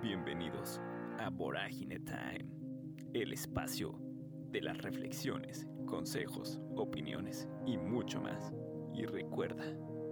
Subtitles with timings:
[0.00, 0.80] Bienvenidos
[1.18, 2.48] a Vorágine Time,
[3.14, 3.98] el espacio
[4.52, 8.54] de las reflexiones, consejos, opiniones y mucho más.
[8.94, 9.64] Y recuerda,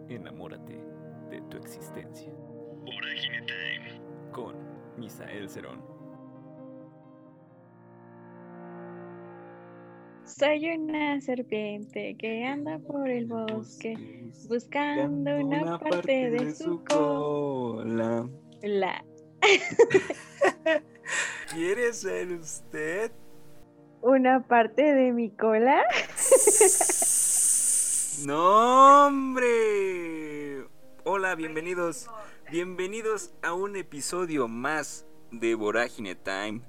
[0.09, 0.83] enamórate
[1.30, 2.33] de tu existencia.
[2.80, 4.00] Vorágine Time
[4.32, 4.57] con
[4.99, 5.80] Misael Cerón.
[10.25, 13.95] Soy una serpiente que anda por el bosque
[14.48, 18.29] buscando una parte de su cola.
[18.62, 19.05] La
[21.53, 23.13] ¿Quiere ser usted?
[24.03, 25.85] ¿Una parte de mi cola?
[28.25, 30.67] ¡No, hombre!
[31.04, 32.09] Hola, bienvenidos.
[32.51, 36.62] Bienvenidos a un episodio más de Vorágine Time.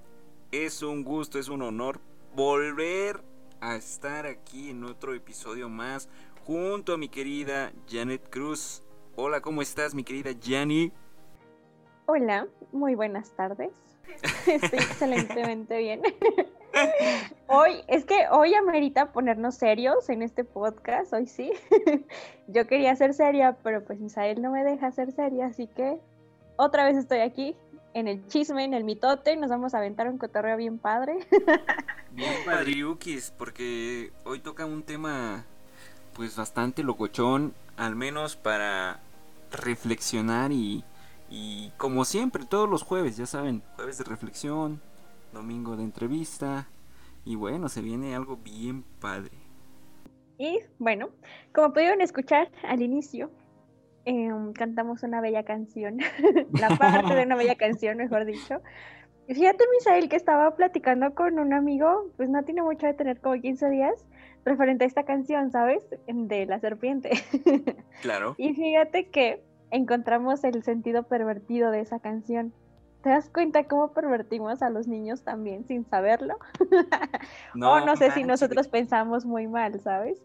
[0.52, 2.00] Es un gusto, es un honor
[2.36, 3.24] volver
[3.60, 6.10] a estar aquí en otro episodio más
[6.46, 8.84] junto a mi querida Janet Cruz.
[9.16, 10.92] Hola, ¿cómo estás, mi querida Jani?
[12.10, 13.72] Hola, muy buenas tardes.
[14.48, 16.02] Estoy excelentemente bien.
[17.48, 21.52] Hoy, es que hoy amerita ponernos serios en este podcast, hoy sí.
[22.48, 26.00] Yo quería ser seria, pero pues Misael no me deja ser seria, así que
[26.56, 27.56] otra vez estoy aquí
[27.94, 31.18] en el chisme, en el mitote, nos vamos a aventar un cotorreo bien padre.
[32.12, 35.46] Bien padriukis, porque hoy toca un tema
[36.14, 39.00] pues bastante locochón, al menos para
[39.52, 40.84] reflexionar y
[41.30, 44.82] y como siempre, todos los jueves, ya saben, jueves de reflexión,
[45.34, 46.68] domingo de entrevista.
[47.26, 49.32] Y bueno, se viene algo bien padre.
[50.38, 51.10] Y bueno,
[51.54, 53.32] como pudieron escuchar al inicio,
[54.06, 55.98] em, cantamos una bella canción,
[56.54, 58.62] la parte de una bella canción, mejor dicho.
[59.28, 63.36] Fíjate, Misael, que estaba platicando con un amigo, pues no tiene mucho de tener como
[63.42, 64.06] 15 días,
[64.46, 65.86] referente a esta canción, ¿sabes?
[66.08, 67.12] De la serpiente.
[68.04, 68.36] Claro.
[68.38, 72.54] y fíjate que encontramos el sentido pervertido de esa canción.
[73.04, 76.38] ¿Te das cuenta cómo pervertimos a los niños también sin saberlo?
[77.54, 80.20] No, o no sé si nosotros pensamos muy mal, ¿sabes?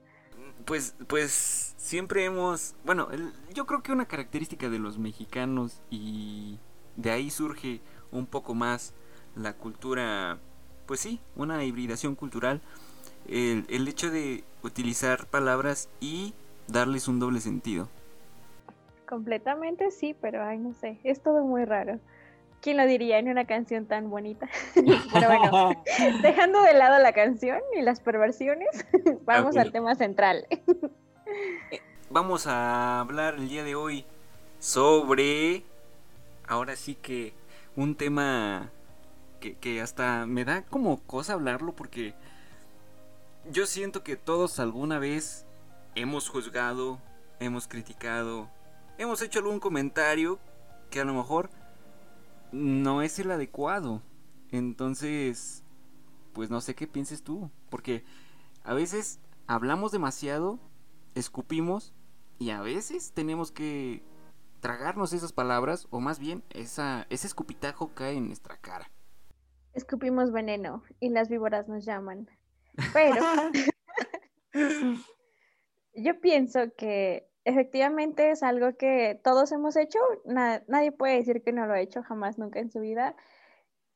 [0.64, 3.08] Pues, pues siempre hemos, bueno,
[3.52, 6.58] yo creo que una característica de los mexicanos y
[6.96, 7.80] de ahí surge
[8.10, 8.94] un poco más
[9.34, 10.38] la cultura,
[10.86, 12.60] pues sí, una hibridación cultural,
[13.26, 16.34] el, el hecho de utilizar palabras y
[16.68, 17.88] darles un doble sentido.
[19.12, 22.00] Completamente sí, pero ay, no sé, es todo muy raro.
[22.62, 24.48] ¿Quién lo diría en una canción tan bonita?
[25.12, 25.82] pero bueno,
[26.22, 28.86] dejando de lado la canción y las perversiones,
[29.26, 30.46] vamos al tema central.
[30.50, 34.06] Eh, vamos a hablar el día de hoy
[34.60, 35.62] sobre,
[36.48, 37.34] ahora sí que,
[37.76, 38.70] un tema
[39.40, 42.14] que, que hasta me da como cosa hablarlo porque
[43.50, 45.44] yo siento que todos alguna vez
[45.96, 46.98] hemos juzgado,
[47.40, 48.48] hemos criticado,
[48.98, 50.38] hemos hecho algún comentario
[50.90, 51.50] que a lo mejor
[52.52, 54.02] no es el adecuado.
[54.50, 55.64] Entonces,
[56.32, 58.04] pues no sé qué pienses tú, porque
[58.64, 60.58] a veces hablamos demasiado,
[61.14, 61.94] escupimos
[62.38, 64.02] y a veces tenemos que
[64.60, 68.90] tragarnos esas palabras o más bien esa, ese escupitajo cae en nuestra cara.
[69.72, 72.28] Escupimos veneno y las víboras nos llaman.
[72.92, 73.24] Pero
[75.94, 81.66] yo pienso que efectivamente es algo que todos hemos hecho, nadie puede decir que no
[81.66, 83.16] lo ha hecho jamás, nunca en su vida.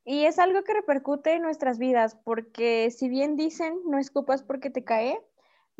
[0.04, 4.70] Y es algo que repercute en nuestras vidas, porque si bien dicen no escupas porque
[4.70, 5.20] te cae,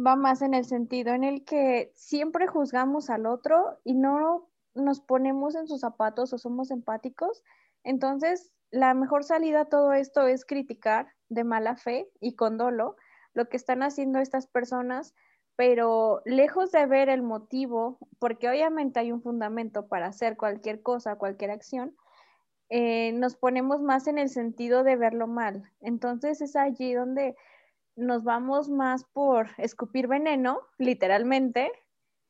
[0.04, 5.00] va más en el sentido en el que siempre juzgamos al otro y no nos
[5.00, 7.42] ponemos en sus zapatos o somos empáticos.
[7.82, 12.96] Entonces, la mejor salida a todo esto es criticar de mala fe y con dolo
[13.32, 15.14] lo que están haciendo estas personas
[15.56, 21.16] pero lejos de ver el motivo, porque obviamente hay un fundamento para hacer cualquier cosa,
[21.16, 21.96] cualquier acción,
[22.68, 25.70] eh, nos ponemos más en el sentido de verlo mal.
[25.80, 27.36] Entonces es allí donde
[27.96, 31.72] nos vamos más por escupir veneno, literalmente,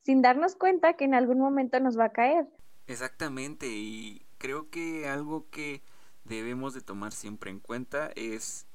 [0.03, 2.47] sin darnos cuenta que en algún momento nos va a caer.
[2.87, 5.83] Exactamente, y creo que algo que
[6.23, 8.67] debemos de tomar siempre en cuenta es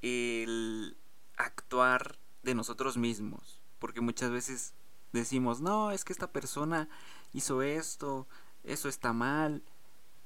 [0.00, 0.96] el
[1.36, 4.74] actuar de nosotros mismos, porque muchas veces
[5.12, 6.88] decimos, no, es que esta persona
[7.32, 8.26] hizo esto,
[8.64, 9.62] eso está mal,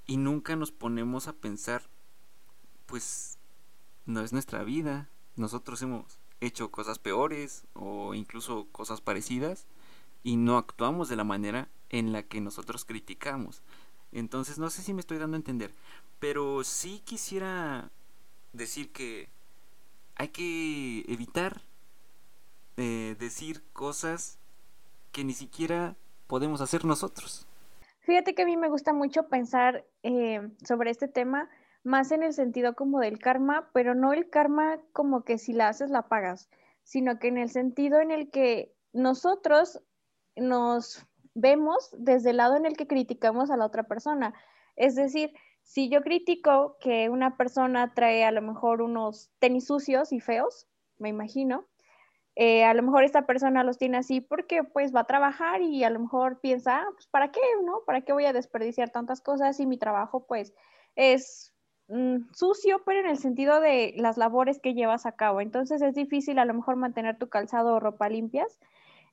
[0.06, 1.82] y nunca nos ponemos a pensar,
[2.86, 3.38] pues
[4.06, 9.66] no es nuestra vida, nosotros hemos hecho cosas peores o incluso cosas parecidas
[10.22, 13.62] y no actuamos de la manera en la que nosotros criticamos.
[14.12, 15.74] Entonces no sé si me estoy dando a entender,
[16.18, 17.90] pero sí quisiera
[18.52, 19.28] decir que
[20.14, 21.62] hay que evitar
[22.76, 24.38] decir cosas
[25.12, 25.96] que ni siquiera
[26.26, 27.46] podemos hacer nosotros.
[28.00, 31.48] Fíjate que a mí me gusta mucho pensar eh, sobre este tema
[31.82, 35.68] más en el sentido como del karma, pero no el karma como que si la
[35.68, 36.48] haces la pagas,
[36.82, 39.82] sino que en el sentido en el que nosotros
[40.36, 44.34] nos vemos desde el lado en el que criticamos a la otra persona.
[44.74, 45.32] Es decir,
[45.62, 50.66] si yo critico que una persona trae a lo mejor unos tenis sucios y feos,
[50.98, 51.66] me imagino,
[52.36, 55.84] eh, a lo mejor esta persona los tiene así porque pues va a trabajar y
[55.84, 57.82] a lo mejor piensa, ah, pues para qué, ¿no?
[57.86, 60.54] ¿Para qué voy a desperdiciar tantas cosas y mi trabajo pues
[60.96, 61.56] es
[61.88, 65.40] Mm, sucio, pero en el sentido de las labores que llevas a cabo.
[65.40, 68.58] Entonces es difícil a lo mejor mantener tu calzado o ropa limpias.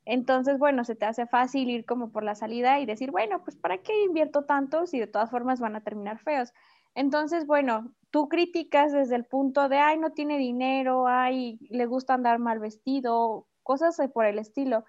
[0.05, 3.55] Entonces, bueno, se te hace fácil ir como por la salida y decir, bueno, pues
[3.57, 6.53] ¿para qué invierto tanto si de todas formas van a terminar feos?
[6.95, 12.13] Entonces, bueno, tú criticas desde el punto de, ay, no tiene dinero, ay, le gusta
[12.13, 14.85] andar mal vestido, cosas por el estilo.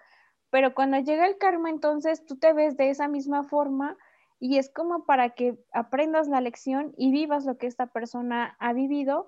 [0.51, 3.97] Pero cuando llega el karma, entonces tú te ves de esa misma forma
[4.39, 8.73] y es como para que aprendas la lección y vivas lo que esta persona ha
[8.73, 9.25] vivido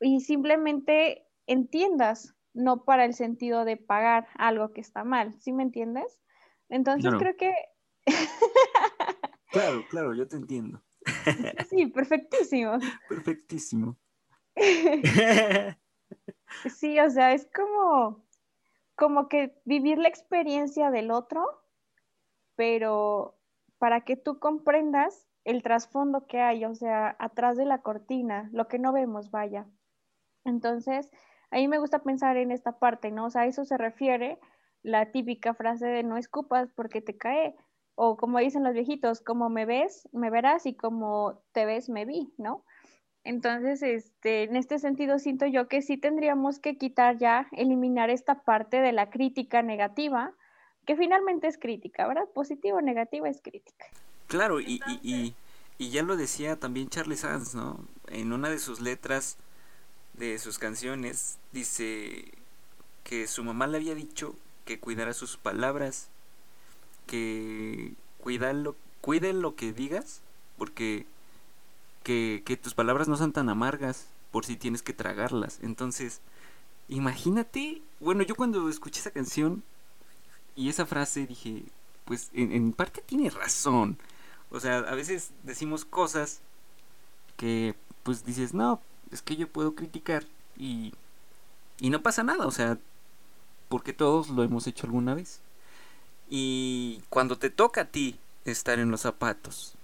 [0.00, 5.62] y simplemente entiendas, no para el sentido de pagar algo que está mal, ¿sí me
[5.62, 6.20] entiendes?
[6.68, 7.54] Entonces creo que...
[9.50, 10.82] claro, claro, yo te entiendo.
[11.70, 12.78] Sí, perfectísimo.
[13.08, 13.96] Perfectísimo.
[16.76, 18.24] sí, o sea, es como,
[18.94, 21.46] como que vivir la experiencia del otro,
[22.56, 23.38] pero
[23.78, 28.68] para que tú comprendas el trasfondo que hay, o sea, atrás de la cortina, lo
[28.68, 29.66] que no vemos, vaya.
[30.44, 31.10] Entonces,
[31.50, 33.26] a mí me gusta pensar en esta parte, ¿no?
[33.26, 34.38] O sea, a eso se refiere
[34.82, 37.54] la típica frase de no escupas porque te cae,
[37.94, 42.04] o como dicen los viejitos, como me ves, me verás y como te ves, me
[42.04, 42.64] vi, ¿no?
[43.24, 48.42] Entonces, este, en este sentido, siento yo que sí tendríamos que quitar ya, eliminar esta
[48.42, 50.34] parte de la crítica negativa
[50.86, 52.24] que finalmente es crítica, ¿verdad?
[52.34, 53.86] Positivo o negativo es crítica.
[54.26, 55.34] Claro, y, y,
[55.78, 57.78] y, ya lo decía también Charlie Sands, ¿no?
[58.08, 59.36] En una de sus letras
[60.14, 62.32] de sus canciones dice
[63.04, 64.34] que su mamá le había dicho
[64.64, 66.08] que cuidara sus palabras,
[67.06, 70.20] que cuídalo, cuide lo que digas,
[70.58, 71.06] porque
[72.02, 75.58] que, que tus palabras no sean tan amargas por si tienes que tragarlas.
[75.62, 76.20] Entonces,
[76.88, 79.62] imagínate, bueno, yo cuando escuché esa canción
[80.56, 81.64] y esa frase dije,
[82.04, 83.98] pues en, parte tiene razón.
[84.50, 86.40] O sea, a veces decimos cosas
[87.36, 90.24] que pues dices, no, es que yo puedo criticar
[90.56, 90.92] y,
[91.78, 92.78] y no pasa nada, o sea,
[93.68, 95.40] porque todos lo hemos hecho alguna vez.
[96.34, 99.74] Y cuando te toca a ti estar en los zapatos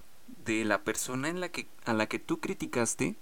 [0.46, 3.16] de la persona en la que, a la que tú criticaste,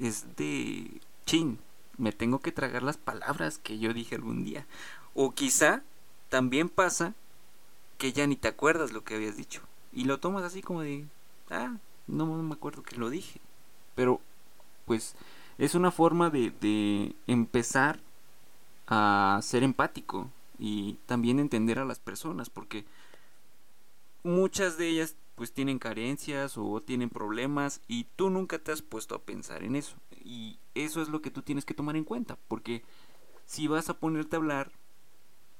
[0.00, 1.60] es de chin,
[1.96, 4.66] me tengo que tragar las palabras que yo dije algún día.
[5.14, 5.84] O quizá
[6.28, 7.14] también pasa
[7.98, 9.62] que ya ni te acuerdas lo que habías dicho.
[9.92, 11.06] Y lo tomas así como de,
[11.50, 11.76] ah,
[12.08, 13.40] no, me acuerdo que lo dije.
[13.94, 14.20] Pero,
[14.86, 15.14] pues,
[15.56, 18.00] es una forma de, de empezar
[18.88, 22.84] a ser empático y también entender a las personas, porque
[24.22, 29.14] muchas de ellas pues tienen carencias o tienen problemas y tú nunca te has puesto
[29.14, 29.96] a pensar en eso.
[30.24, 32.82] Y eso es lo que tú tienes que tomar en cuenta, porque
[33.46, 34.72] si vas a ponerte a hablar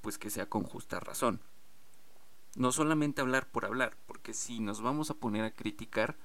[0.04, 1.40] pues que sea con justa razón.
[2.56, 6.16] No solamente hablar por hablar, porque si nos vamos a poner a criticar,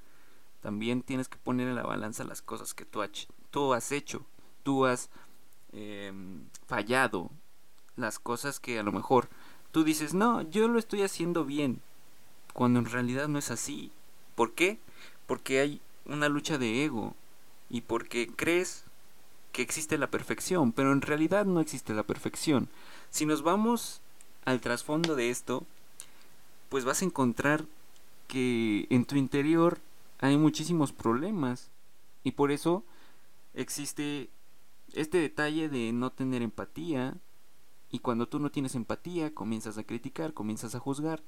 [0.59, 3.01] también tienes que poner en la balanza las cosas que tú,
[3.71, 4.25] has hecho,
[4.63, 5.09] tú has
[5.71, 7.31] em, fallado,
[7.99, 9.29] las cosas que a lo mejor
[9.71, 11.81] tú dices, no, yo lo estoy haciendo bien,
[12.53, 13.91] cuando en realidad no es así.
[14.35, 14.79] ¿Por qué?
[15.27, 17.15] Porque hay una lucha de ego
[17.69, 18.83] y porque crees
[19.51, 22.69] que existe la perfección, pero en realidad no existe la perfección.
[23.09, 24.01] Si nos vamos
[24.45, 25.65] al trasfondo de esto,
[26.69, 27.65] pues vas a encontrar
[28.27, 29.79] que en tu interior
[30.19, 31.69] hay muchísimos problemas
[32.23, 32.83] y por eso
[33.53, 34.29] existe
[34.93, 37.15] este detalle de no tener empatía
[37.91, 41.23] y cuando tú no tienes empatía comienzas a criticar, comienzas a juzgar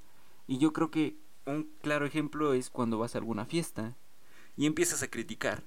[0.47, 3.95] y yo creo que un claro ejemplo es cuando vas a alguna fiesta
[4.57, 5.63] y empiezas a criticar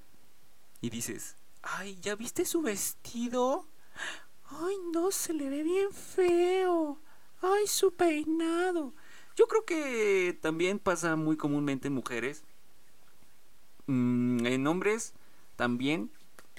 [0.81, 3.67] y dices, ay, ¿ya viste su vestido?
[4.49, 6.99] Ay, no, se le ve bien feo.
[7.41, 8.93] Ay, su peinado.
[9.35, 12.43] Yo creo que también pasa muy comúnmente en mujeres.
[13.87, 15.13] Mm, en hombres
[15.55, 16.11] también,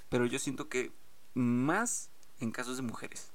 [0.09, 0.93] pero yo siento que
[1.35, 3.33] más en casos de mujeres.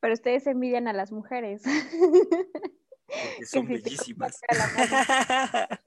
[0.00, 1.62] Pero ustedes envidian a las mujeres.
[1.62, 4.40] Porque son bellísimas.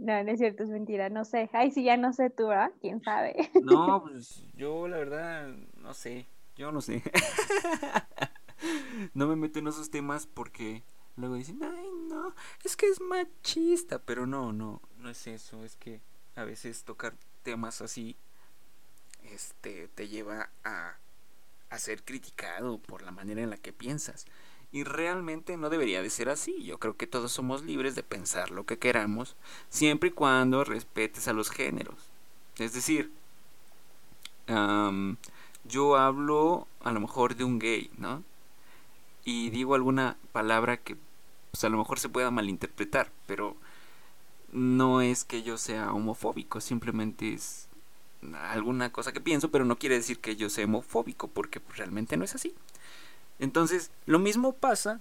[0.00, 1.50] No, no es cierto, es mentira, no sé.
[1.52, 2.72] Ay, sí, ya no sé tú, ¿ah?
[2.80, 3.50] ¿Quién sabe?
[3.62, 7.02] No, pues yo la verdad, no sé, yo no sé.
[9.12, 10.84] no me meto en esos temas porque
[11.16, 12.34] luego dicen, ay, no,
[12.64, 16.00] es que es machista, pero no, no, no es eso, es que
[16.34, 17.12] a veces tocar
[17.42, 18.16] temas así
[19.22, 20.96] este te lleva a
[21.80, 24.26] ser criticado por la manera en la que piensas.
[24.72, 26.62] Y realmente no debería de ser así.
[26.62, 29.34] Yo creo que todos somos libres de pensar lo que queramos,
[29.68, 31.96] siempre y cuando respetes a los géneros.
[32.56, 33.10] Es decir,
[35.64, 38.22] yo hablo a lo mejor de un gay, ¿no?
[39.24, 40.96] Y digo alguna palabra que
[41.50, 43.56] pues, a lo mejor se pueda malinterpretar, pero
[44.52, 47.68] no es que yo sea homofóbico, simplemente es
[48.34, 52.24] alguna cosa que pienso, pero no quiere decir que yo sea homofóbico, porque realmente no
[52.24, 52.54] es así.
[53.38, 55.00] Entonces, lo mismo pasa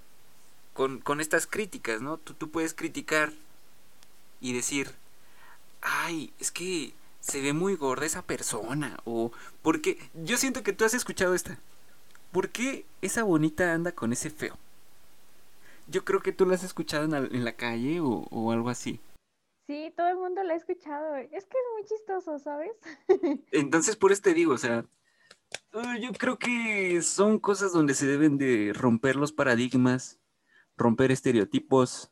[0.73, 2.17] con, con estas críticas, ¿no?
[2.17, 3.33] Tú, tú puedes criticar
[4.39, 4.91] y decir,
[5.81, 10.85] ay, es que se ve muy gorda esa persona, o porque yo siento que tú
[10.85, 11.57] has escuchado esta.
[12.31, 14.57] ¿Por qué esa bonita anda con ese feo?
[15.87, 18.69] Yo creo que tú la has escuchado en la, en la calle o, o algo
[18.69, 18.99] así.
[19.69, 21.15] Sí, todo el mundo lo ha escuchado.
[21.15, 22.71] Es que es muy chistoso, ¿sabes?
[23.51, 24.83] Entonces, por eso te digo, o sea,
[26.01, 30.19] yo creo que son cosas donde se deben de romper los paradigmas,
[30.75, 32.11] romper estereotipos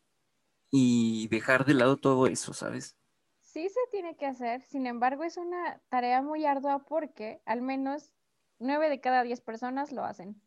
[0.70, 2.96] y dejar de lado todo eso, ¿sabes?
[3.42, 8.14] Sí se tiene que hacer, sin embargo es una tarea muy ardua porque al menos
[8.60, 10.40] nueve de cada diez personas lo hacen.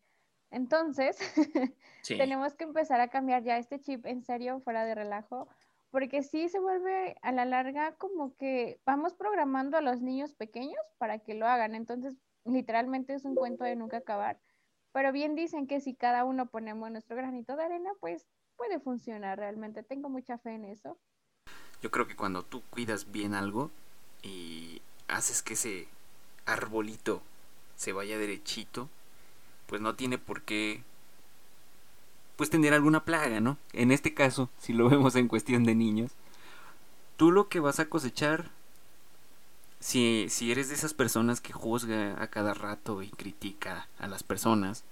[0.53, 1.19] Entonces,
[2.07, 5.49] tenemos que empezar a cambiar ya este chip en serio, fuera de relajo,
[5.91, 10.81] porque sí se vuelve a la larga como que vamos programando a los niños pequeños
[10.99, 11.75] para que lo hagan.
[11.75, 14.41] Entonces, literalmente es un cuento de nunca acabar.
[14.93, 19.39] Pero bien dicen que si cada uno ponemos nuestro granito de arena, pues puede funcionar
[19.39, 19.83] realmente.
[19.83, 20.99] Tengo mucha fe en eso.
[21.83, 23.71] Yo creo que cuando tú cuidas bien algo
[24.23, 25.89] y haces que ese
[26.47, 27.23] arbolito
[27.77, 28.89] se vaya derechito,
[29.67, 30.83] pues no tiene por qué
[32.41, 33.59] pues tener alguna plaga, ¿no?
[33.75, 36.13] En este caso, si lo vemos en cuestión de niños,
[37.19, 38.49] tú lo que vas a cosechar,
[39.79, 44.23] si, si eres de esas personas que juzga a cada rato y critica a las
[44.23, 44.85] personas,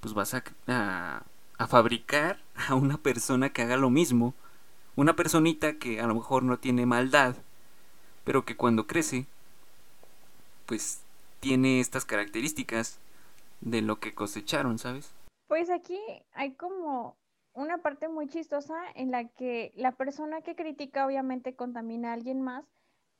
[0.00, 1.22] pues vas a, a,
[1.58, 4.34] a fabricar a una persona que haga lo mismo,
[4.96, 7.36] una personita que a lo mejor no tiene maldad,
[8.24, 9.26] pero que cuando crece,
[10.66, 11.02] pues
[11.38, 12.98] tiene estas características
[13.60, 15.12] de lo que cosecharon, ¿sabes?
[15.52, 16.00] Pues aquí
[16.32, 17.18] hay como
[17.52, 22.40] una parte muy chistosa en la que la persona que critica obviamente contamina a alguien
[22.40, 22.64] más,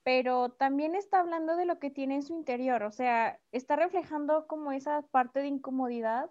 [0.03, 4.47] pero también está hablando de lo que tiene en su interior, o sea, está reflejando
[4.47, 6.31] como esa parte de incomodidad.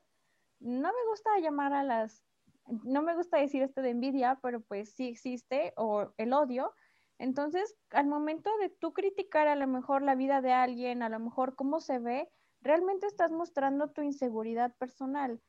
[0.59, 2.25] No me gusta llamar a las,
[2.65, 6.73] no me gusta decir esto de envidia, pero pues sí existe, o el odio.
[7.19, 11.19] Entonces, al momento de tú criticar a lo mejor la vida de alguien, a lo
[11.19, 12.27] mejor cómo se ve,
[12.59, 15.39] realmente estás mostrando tu inseguridad personal.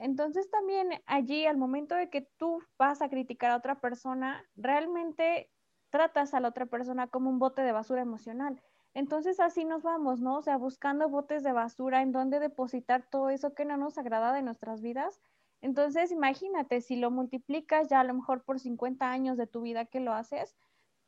[0.00, 5.50] Entonces también allí, al momento de que tú vas a criticar a otra persona, realmente
[5.90, 8.62] tratas a la otra persona como un bote de basura emocional.
[8.94, 10.38] Entonces así nos vamos, ¿no?
[10.38, 14.32] O sea, buscando botes de basura en donde depositar todo eso que no nos agrada
[14.32, 15.20] de nuestras vidas.
[15.60, 19.84] Entonces imagínate, si lo multiplicas ya a lo mejor por 50 años de tu vida
[19.84, 20.56] que lo haces,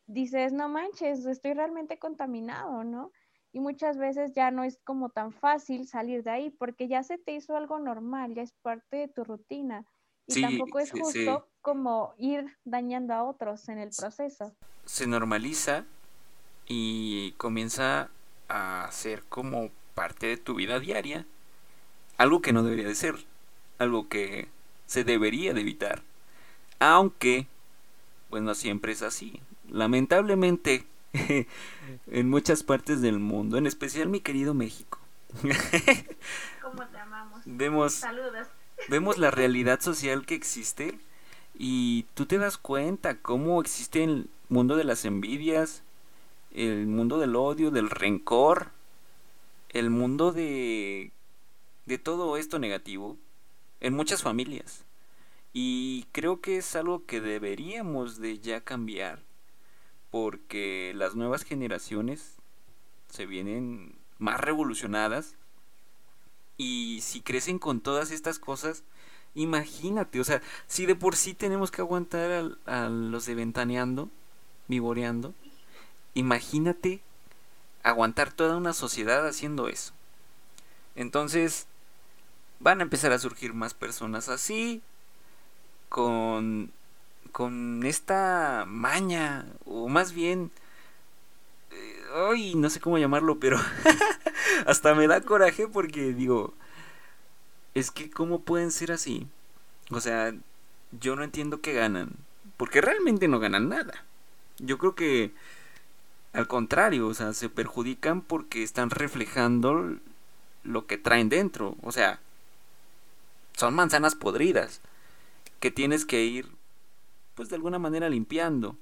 [0.06, 3.10] dices, no manches, estoy realmente contaminado, ¿no?
[3.52, 7.18] Y muchas veces ya no es como tan fácil salir de ahí porque ya se
[7.18, 9.84] te hizo algo normal, ya es parte de tu rutina
[10.26, 14.54] y tampoco es justo como ir dañando a otros en el proceso.
[14.86, 15.84] Se normaliza
[16.66, 18.10] y comienza
[18.48, 21.26] a ser como parte de tu vida diaria,
[22.16, 23.16] algo que no debería de ser,
[23.78, 24.48] algo que
[24.86, 26.02] se debería de evitar,
[26.78, 27.46] aunque
[28.30, 29.40] pues no siempre es así.
[29.68, 30.86] Lamentablemente
[32.06, 34.98] en muchas partes del mundo, en especial mi querido México.
[36.62, 37.42] ¿Cómo te amamos?
[37.44, 38.48] Vemos, Saludos.
[38.88, 40.98] vemos la realidad social que existe
[41.54, 45.82] y tú te das cuenta cómo existe el mundo de las envidias,
[46.52, 48.70] el mundo del odio, del rencor,
[49.70, 51.12] el mundo de,
[51.86, 53.16] de todo esto negativo
[53.80, 54.84] en muchas familias.
[55.54, 59.20] Y creo que es algo que deberíamos de ya cambiar
[60.12, 62.34] porque las nuevas generaciones
[63.08, 65.36] se vienen más revolucionadas
[66.58, 68.84] y si crecen con todas estas cosas,
[69.34, 74.10] imagínate, o sea, si de por sí tenemos que aguantar a, los de ventaneando,
[74.68, 75.32] vivoreando,
[76.12, 77.00] imagínate
[77.82, 79.94] aguantar toda una sociedad haciendo eso.
[80.94, 81.66] Entonces,
[82.60, 84.82] van a empezar a surgir más personas así,
[85.88, 86.70] con
[87.32, 90.50] con esta maña, o más bien,
[91.70, 93.58] eh, ay, no sé cómo llamarlo, pero
[94.66, 96.54] hasta me da coraje porque digo,
[97.74, 99.26] es que cómo pueden ser así.
[99.90, 100.34] O sea,
[101.00, 102.10] yo no entiendo qué ganan,
[102.56, 104.04] porque realmente no ganan nada.
[104.58, 105.32] Yo creo que
[106.32, 109.96] al contrario, o sea, se perjudican porque están reflejando
[110.64, 112.20] lo que traen dentro, o sea,
[113.54, 114.80] son manzanas podridas
[115.60, 116.48] que tienes que ir
[117.42, 118.76] pues de alguna manera limpiando,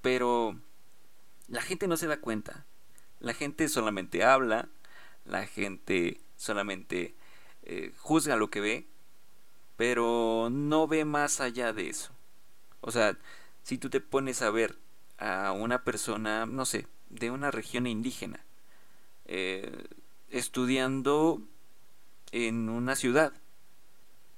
[0.00, 0.58] pero
[1.48, 2.64] la gente no se da cuenta.
[3.20, 4.70] La gente solamente habla,
[5.26, 7.14] la gente solamente
[7.64, 8.86] eh, juzga lo que ve,
[9.76, 12.12] pero no ve más allá de eso.
[12.80, 13.18] O sea,
[13.62, 14.78] si tú te pones a ver
[15.18, 18.40] a una persona, no sé, de una región indígena,
[19.26, 19.86] eh,
[20.30, 21.42] estudiando
[22.30, 23.34] en una ciudad,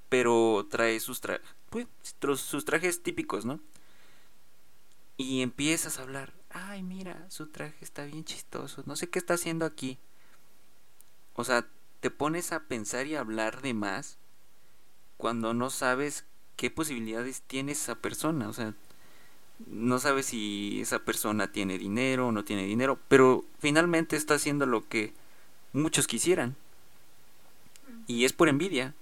[0.08, 1.20] pero trae sus,
[2.36, 3.60] sus trajes típicos, ¿no?
[5.16, 9.34] Y empiezas a hablar, ay, mira, su traje está bien chistoso, no sé qué está
[9.34, 9.98] haciendo aquí.
[11.34, 11.66] O sea,
[12.00, 14.18] te pones a pensar y a hablar de más
[15.16, 16.24] cuando no sabes
[16.56, 18.48] qué posibilidades tiene esa persona.
[18.48, 18.74] O sea,
[19.66, 24.66] no sabes si esa persona tiene dinero o no tiene dinero, pero finalmente está haciendo
[24.66, 25.12] lo que
[25.72, 26.56] muchos quisieran.
[28.06, 28.94] Y es por envidia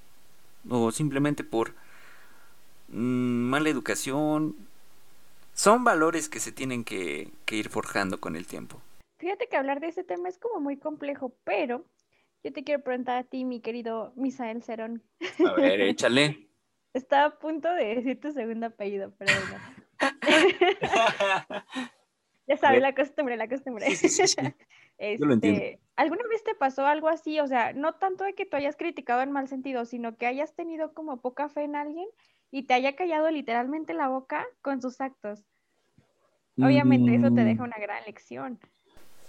[0.69, 1.75] o simplemente por
[2.93, 4.57] mala educación.
[5.55, 8.81] Son valores que se tienen que, que ir forjando con el tiempo.
[9.19, 11.85] Fíjate que hablar de ese tema es como muy complejo, pero
[12.45, 15.03] yo te quiero preguntar a ti, mi querido Misael Cerón.
[15.47, 16.49] A ver, échale.
[16.93, 19.83] Estaba a punto de decir tu segundo apellido, pero bueno.
[22.47, 23.87] ya sabes, la costumbre, la costumbre.
[24.99, 27.41] Este, ¿Alguna vez te pasó algo así?
[27.41, 30.55] O sea, no tanto de que tú hayas criticado en mal sentido, sino que hayas
[30.55, 32.07] tenido como poca fe en alguien
[32.53, 35.41] y te haya callado literalmente la boca con sus actos.
[36.59, 38.61] Obviamente eso te deja una gran lección.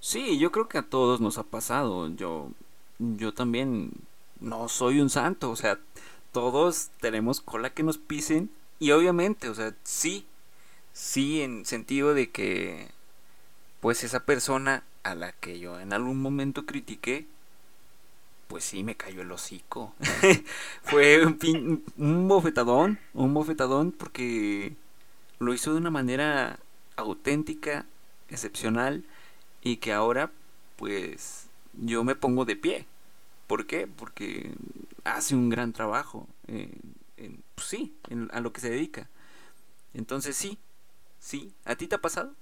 [0.01, 2.13] Sí, yo creo que a todos nos ha pasado.
[2.13, 2.51] Yo,
[3.00, 3.92] yo también
[4.42, 5.80] no soy un santo, o sea,
[6.34, 10.27] todos tenemos cola que nos pisen y obviamente, o sea, sí,
[10.92, 12.89] sí en sentido de que
[13.80, 17.26] pues esa persona a la que yo en algún momento critiqué,
[18.54, 19.96] pues sí me cayó el hocico.
[20.84, 24.76] Fue un, un bofetadón, un bofetadón porque
[25.39, 26.60] lo hizo de una manera
[26.96, 27.88] auténtica,
[28.30, 29.06] excepcional
[29.63, 30.32] y que ahora
[30.76, 32.86] pues yo me pongo de pie.
[33.48, 33.88] ¿Por qué?
[33.88, 34.52] Porque
[35.04, 36.70] hace un gran trabajo, eh,
[37.18, 37.96] en, pues sí,
[38.34, 39.10] a lo que se dedica.
[39.96, 40.60] Entonces sí,
[41.20, 42.36] sí, ¿a ti te ha pasado?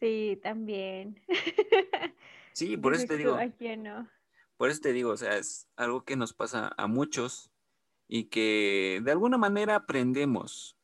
[0.00, 1.20] Sí, también.
[2.52, 3.36] Sí, por eso te digo.
[4.56, 7.50] Por eso te digo, o sea, es algo que nos pasa a muchos
[8.08, 10.76] y que de alguna manera aprendemos.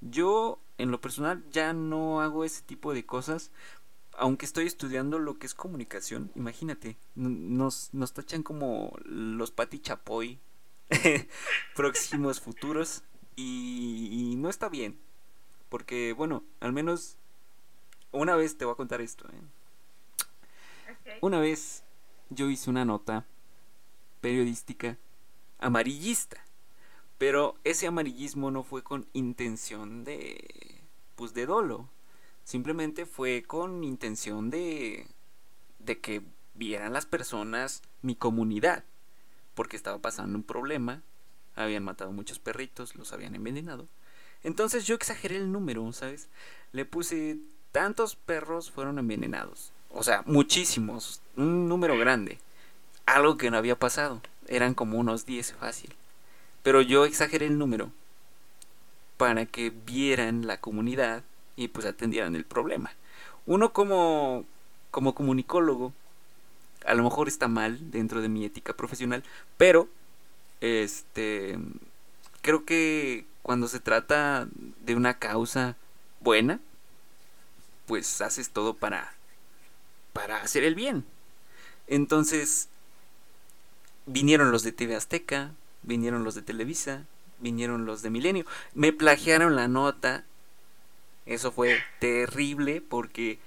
[0.00, 3.50] Yo, en lo personal, ya no hago ese tipo de cosas
[4.20, 10.38] aunque estoy estudiando lo que es comunicación, imagínate, nos, nos tachan como los pati chapoy
[11.74, 13.02] próximos futuros
[13.34, 15.00] y, no está bien,
[15.70, 17.16] porque bueno, al menos
[18.12, 19.26] una vez te voy a contar esto.
[19.28, 21.16] ¿eh?
[21.22, 21.82] Una vez
[22.30, 23.26] yo hice una nota
[24.20, 24.96] periodística
[25.58, 26.44] amarillista,
[27.18, 30.80] pero ese amarillismo no fue con intención de
[31.16, 31.90] pues de dolo,
[32.50, 35.06] Simplemente fue con intención de,
[35.78, 36.22] de que
[36.54, 38.82] vieran las personas mi comunidad.
[39.54, 41.02] Porque estaba pasando un problema.
[41.54, 43.88] Habían matado muchos perritos, los habían envenenado.
[44.42, 46.28] Entonces yo exageré el número, ¿sabes?
[46.72, 47.38] Le puse
[47.70, 49.72] tantos perros fueron envenenados.
[49.92, 51.20] O sea, muchísimos.
[51.36, 52.38] Un número grande.
[53.06, 54.20] Algo que no había pasado.
[54.46, 55.94] Eran como unos 10 fácil.
[56.62, 57.90] Pero yo exageré el número.
[59.16, 61.22] Para que vieran la comunidad
[61.56, 62.92] y pues atendieran el problema.
[63.46, 64.44] Uno como,
[64.90, 65.92] como comunicólogo,
[66.86, 69.22] a lo mejor está mal dentro de mi ética profesional,
[69.56, 69.88] pero
[70.60, 71.58] este
[72.42, 74.48] creo que cuando se trata
[74.84, 75.76] de una causa
[76.20, 76.60] buena,
[77.86, 79.12] pues haces todo para
[80.12, 81.04] para hacer el bien.
[81.86, 82.68] Entonces
[84.06, 87.06] vinieron los de TV Azteca, vinieron los de Televisa,
[87.38, 90.24] vinieron los de Milenio, me plagiaron la nota
[91.30, 93.38] eso fue terrible porque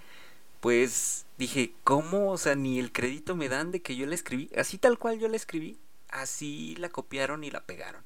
[0.61, 2.31] pues dije, ¿cómo?
[2.31, 4.49] O sea, ni el crédito me dan de que yo la escribí.
[4.55, 5.77] Así tal cual yo la escribí.
[6.07, 8.03] Así la copiaron y la pegaron.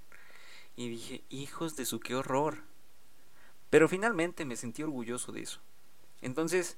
[0.75, 2.63] Y dije, hijos de su qué horror.
[3.69, 5.59] Pero finalmente me sentí orgulloso de eso.
[6.21, 6.77] Entonces,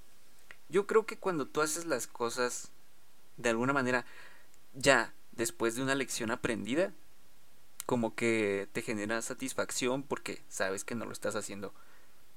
[0.70, 2.72] yo creo que cuando tú haces las cosas
[3.38, 4.06] de alguna manera,
[4.74, 6.94] ya después de una lección aprendida,
[7.86, 11.74] como que te genera satisfacción porque sabes que no lo estás haciendo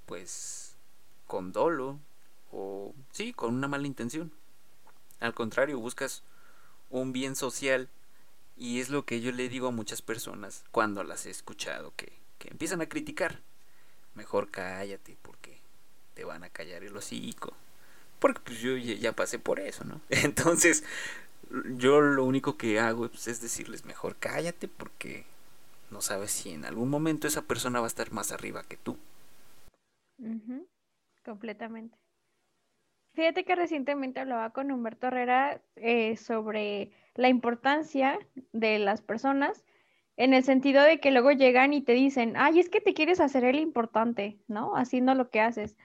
[0.06, 0.76] pues
[1.26, 1.98] con dolo
[2.50, 4.32] o sí, con una mala intención.
[5.20, 6.22] Al contrario, buscas
[6.90, 7.88] un bien social
[8.56, 12.12] y es lo que yo le digo a muchas personas cuando las he escuchado que,
[12.38, 13.40] que empiezan a criticar.
[14.14, 15.58] Mejor cállate porque
[16.14, 17.54] te van a callar el hocico.
[18.22, 20.00] Porque pues yo ya pasé por eso, ¿no?
[20.08, 20.84] Entonces,
[21.76, 25.24] yo lo único que hago pues, es decirles, mejor cállate porque
[25.90, 28.96] no sabes si en algún momento esa persona va a estar más arriba que tú.
[31.24, 31.98] Completamente.
[33.14, 38.20] Fíjate que recientemente hablaba con Humberto Herrera eh, sobre la importancia
[38.52, 39.64] de las personas
[40.16, 43.18] en el sentido de que luego llegan y te dicen, ay, es que te quieres
[43.18, 44.76] hacer el importante, ¿no?
[44.76, 45.76] Haciendo lo que haces.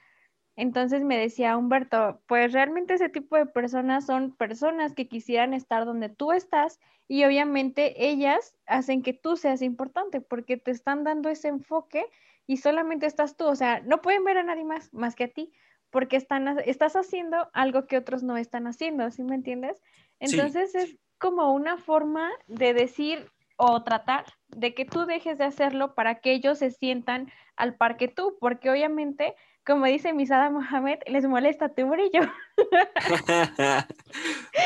[0.58, 5.84] Entonces me decía Humberto, pues realmente ese tipo de personas son personas que quisieran estar
[5.84, 11.28] donde tú estás y obviamente ellas hacen que tú seas importante porque te están dando
[11.28, 12.04] ese enfoque
[12.44, 15.28] y solamente estás tú, o sea, no pueden ver a nadie más más que a
[15.28, 15.52] ti
[15.90, 19.80] porque están, estás haciendo algo que otros no están haciendo, ¿sí me entiendes?
[20.18, 25.94] Entonces es como una forma de decir o tratar de que tú dejes de hacerlo
[25.94, 29.36] para que ellos se sientan al par que tú, porque obviamente
[29.68, 32.22] como dice Misada Mohamed, les molesta tu brillo.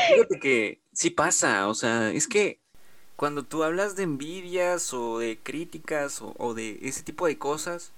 [0.07, 2.61] Fíjate que sí pasa, o sea, es que
[3.17, 7.91] cuando tú hablas de envidias o de críticas o, de ese tipo de cosas,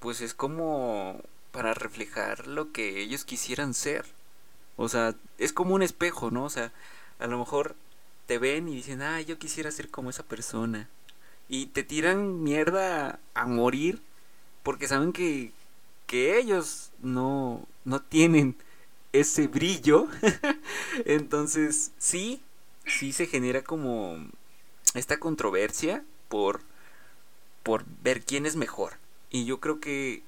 [0.00, 4.04] pues es como para reflejar lo que ellos quisieran ser.
[4.76, 6.44] O sea, es como un espejo, ¿no?
[6.44, 6.72] O sea,
[7.20, 7.74] a lo mejor
[8.26, 10.90] te ven y dicen, ah, yo quisiera ser como esa persona.
[11.48, 14.02] Y te tiran mierda a morir
[14.62, 15.52] porque saben que
[16.08, 18.56] que ellos no, no tienen
[19.12, 20.08] ese brillo.
[21.04, 22.42] Entonces, sí,
[22.86, 24.18] sí se genera como
[24.94, 26.62] esta controversia por,
[27.62, 28.94] por ver quién es mejor.
[29.30, 30.22] Y yo creo que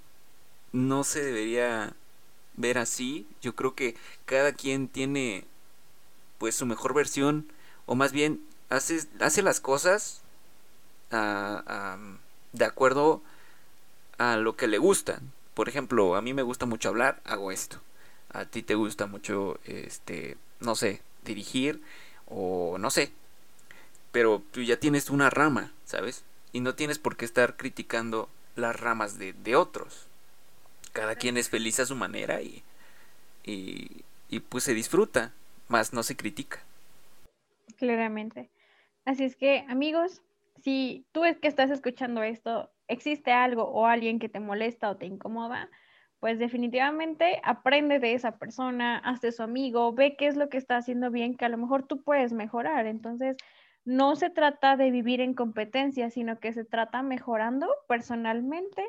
[0.72, 1.94] no se debería
[2.56, 3.26] ver así.
[3.40, 5.46] Yo creo que cada quien tiene
[6.36, 7.50] pues su mejor versión
[7.86, 10.20] o más bien hace, hace las cosas
[11.10, 13.22] de acuerdo
[14.18, 17.83] a lo que le gustan por ejemplo, a mí me gusta mucho hablar, hago esto.
[18.33, 21.83] A ti te gusta mucho, este, no sé, dirigir
[22.25, 23.12] o no sé.
[24.11, 26.25] Pero tú ya tienes una rama, ¿sabes?
[26.55, 30.07] Y no tienes por qué estar criticando las ramas de, de otros.
[30.94, 32.62] Cada quien es feliz a su manera y,
[33.44, 35.35] y, y pues se disfruta,
[35.68, 36.62] más no se critica.
[37.77, 38.49] Claramente.
[39.05, 40.23] Así es que, amigos,
[40.62, 44.96] si tú es que estás escuchando esto existe algo o alguien que te molesta o
[44.96, 45.70] te incomoda,
[46.18, 50.76] pues definitivamente aprende de esa persona, hazte su amigo, ve qué es lo que está
[50.76, 52.87] haciendo bien, que a lo mejor tú puedes mejorar.
[52.87, 53.37] Entonces,
[53.85, 58.85] no se trata de vivir en competencia, sino que se trata mejorando personalmente.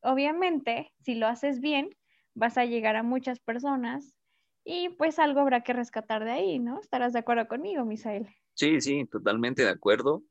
[0.00, 1.90] Obviamente, si lo haces bien,
[2.34, 4.14] vas a llegar a muchas personas
[4.64, 6.80] y pues algo habrá que rescatar de ahí, ¿no?
[6.80, 8.28] ¿Estarás de acuerdo conmigo, Misael?
[8.54, 10.22] Sí, sí, totalmente de acuerdo.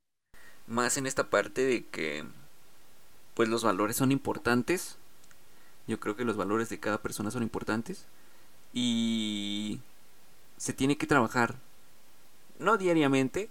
[0.66, 2.24] Más en esta parte de que
[3.36, 4.96] pues los valores son importantes.
[5.86, 8.06] Yo creo que los valores de cada persona son importantes.
[8.72, 9.78] Y
[10.56, 11.56] se tiene que trabajar.
[12.58, 13.50] No diariamente,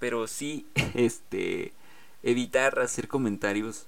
[0.00, 1.72] pero sí este
[2.24, 3.86] evitar hacer comentarios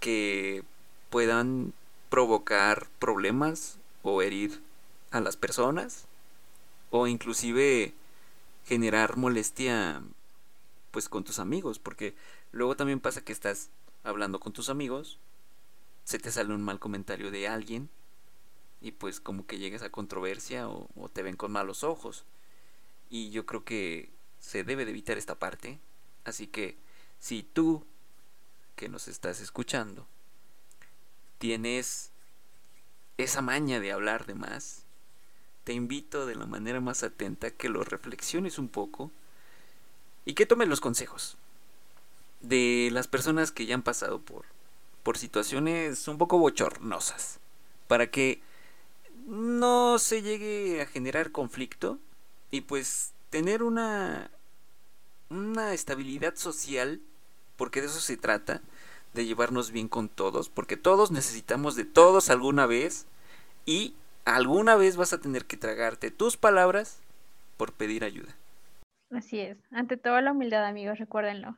[0.00, 0.64] que
[1.10, 1.72] puedan
[2.10, 4.60] provocar problemas o herir
[5.12, 6.06] a las personas
[6.90, 7.94] o inclusive
[8.66, 10.02] generar molestia
[10.90, 12.14] pues con tus amigos porque
[12.52, 13.68] luego también pasa que estás
[14.04, 15.18] hablando con tus amigos,
[16.04, 17.88] se te sale un mal comentario de alguien
[18.80, 22.24] y pues como que llegas a controversia o, te ven con malos ojos.
[23.08, 25.80] Y yo creo que se debe de evitar esta parte.
[26.24, 26.76] Así que
[27.18, 27.84] si tú
[28.76, 30.06] que nos estás escuchando
[31.38, 32.10] tienes
[33.16, 34.84] esa maña de hablar de más,
[35.64, 39.10] te invito de la manera más atenta que lo reflexiones un poco
[40.24, 41.38] y que tomes los consejos
[42.48, 44.44] de las personas que ya han pasado por,
[45.02, 47.40] por situaciones un poco bochornosas,
[47.88, 48.40] para que
[49.26, 51.98] no se llegue a generar conflicto
[52.50, 54.30] y pues tener una
[55.30, 57.00] una estabilidad social,
[57.56, 58.60] porque de eso se trata,
[59.14, 63.06] de llevarnos bien con todos, porque todos necesitamos de todos alguna vez
[63.64, 67.00] y alguna vez vas a tener que tragarte tus palabras
[67.56, 68.34] por pedir ayuda.
[69.10, 71.56] Así es, ante todo la humildad amigos, recuérdenlo.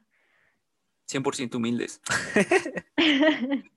[1.08, 2.00] 100% humildes.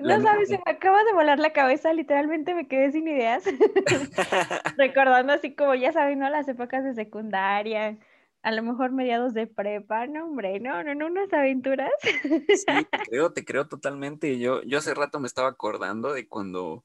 [0.00, 3.44] no sabes, se me acaba de volar la cabeza, literalmente me quedé sin ideas.
[4.76, 6.28] Recordando así como ya saben, ¿no?
[6.30, 7.98] Las épocas de secundaria,
[8.42, 11.90] a lo mejor mediados de prepa, no, hombre, no, no, no, unas aventuras.
[12.02, 14.38] sí, te creo, te creo totalmente.
[14.38, 16.84] Yo, yo hace rato me estaba acordando de cuando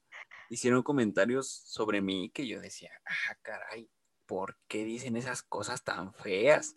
[0.50, 3.90] hicieron comentarios sobre mí que yo decía, ah, caray,
[4.26, 6.76] ¿por qué dicen esas cosas tan feas?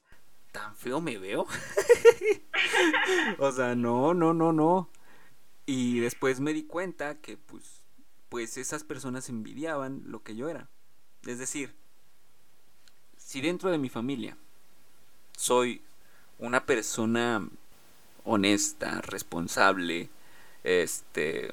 [0.57, 1.47] ¿Tan feo me veo?
[3.39, 4.89] o sea, no, no, no, no.
[5.67, 7.83] Y después me di cuenta que pues,
[8.31, 10.71] pues esas personas envidiaban lo que yo era.
[11.27, 11.75] Es decir,
[13.19, 14.39] si dentro de mi familia
[15.37, 15.83] soy
[16.39, 17.47] una persona
[18.25, 20.09] honesta, responsable,
[20.65, 21.53] este,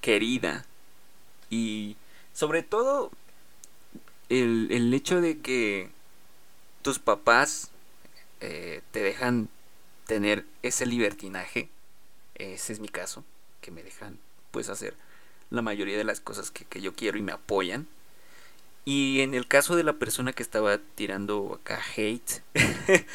[0.00, 0.66] querida
[1.48, 1.96] y
[2.32, 3.12] sobre todo
[4.28, 5.90] el, el hecho de que
[6.82, 7.70] tus papás
[8.40, 9.48] eh, te dejan
[10.06, 11.68] tener ese libertinaje,
[12.34, 13.24] ese es mi caso,
[13.60, 14.18] que me dejan
[14.50, 14.94] pues hacer
[15.50, 17.86] la mayoría de las cosas que, que yo quiero y me apoyan.
[18.84, 22.42] Y en el caso de la persona que estaba tirando acá hate,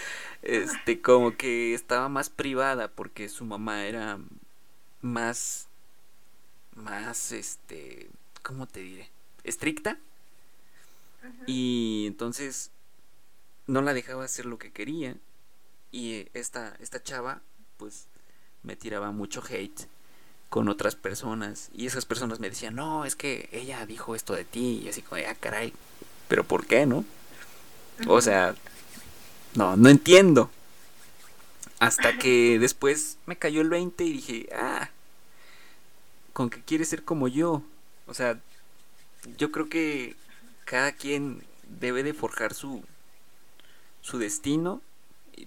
[0.43, 4.19] este, como que estaba más privada porque su mamá era
[5.01, 5.67] más,
[6.75, 8.09] más, este,
[8.43, 9.09] ¿cómo te diré?
[9.43, 9.97] Estricta.
[11.47, 12.69] Y entonces
[13.67, 15.15] no la dejaba hacer lo que quería.
[15.91, 17.41] Y esta, esta chava,
[17.77, 18.07] pues,
[18.63, 19.87] me tiraba mucho hate
[20.49, 21.69] con otras personas.
[21.73, 24.81] Y esas personas me decían, no, es que ella dijo esto de ti.
[24.83, 25.73] Y así como, ah, caray,
[26.27, 27.05] pero ¿por qué, no?
[28.07, 28.55] O sea,
[29.55, 30.49] no, no entiendo.
[31.79, 34.89] Hasta que después me cayó el 20 y dije, ah,
[36.33, 37.63] con que quiere ser como yo.
[38.07, 38.39] O sea,
[39.37, 40.15] yo creo que
[40.65, 41.43] cada quien
[41.79, 42.83] debe de forjar su,
[44.05, 44.83] su destino,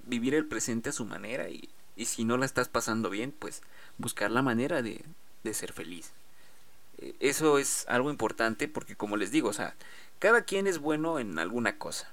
[0.06, 3.62] vivir el presente a su manera y, y si no la estás pasando bien, pues
[3.98, 5.04] buscar la manera de,
[5.44, 6.10] de ser feliz.
[6.98, 9.76] E, eso es algo importante porque como les digo, o sea,
[10.18, 12.10] cada quien es bueno en alguna cosa.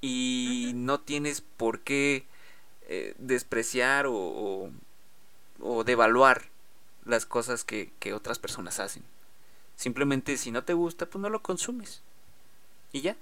[0.00, 2.26] Y no tienes por qué
[2.86, 4.70] eh, despreciar o,
[5.58, 6.44] o, devaluar
[7.04, 9.02] las cosas que, que otras personas hacen.
[9.74, 12.02] Simplemente si no te gusta, pues no lo consumes.
[12.92, 13.16] Y ya,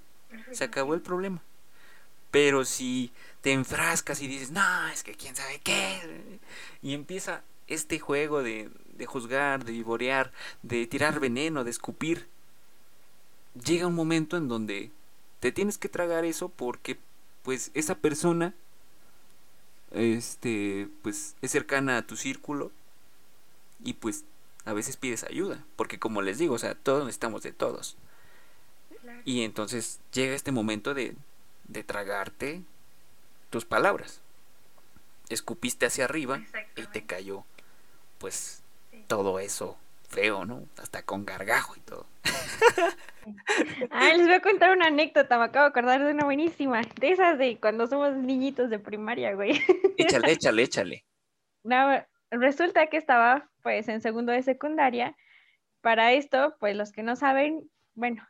[0.50, 1.40] se acabó el problema.
[2.32, 6.40] Pero si te enfrascas y dices, no, es que quién sabe qué,
[6.82, 12.26] y empieza este juego de, de juzgar, de vivorear, de tirar veneno, de escupir,
[13.64, 14.90] llega un momento en donde
[15.40, 16.98] te tienes que tragar eso porque
[17.42, 18.54] pues esa persona
[19.90, 22.70] este pues es cercana a tu círculo
[23.84, 24.24] y pues
[24.64, 27.96] a veces pides ayuda porque como les digo o sea todos necesitamos de todos.
[29.24, 31.14] Y entonces llega este momento de,
[31.64, 32.62] de tragarte
[33.50, 34.22] tus palabras
[35.32, 36.40] escupiste hacia arriba
[36.76, 37.44] y te cayó
[38.18, 38.62] pues
[39.08, 40.66] todo eso feo, ¿no?
[40.76, 42.06] Hasta con gargajo y todo.
[43.90, 47.10] Ah, les voy a contar una anécdota, me acabo de acordar de una buenísima, de
[47.12, 49.62] esas de cuando somos niñitos de primaria, güey.
[49.96, 51.04] Échale, échale, échale.
[51.62, 55.16] No, resulta que estaba pues en segundo de secundaria.
[55.82, 58.26] Para esto, pues los que no saben, bueno,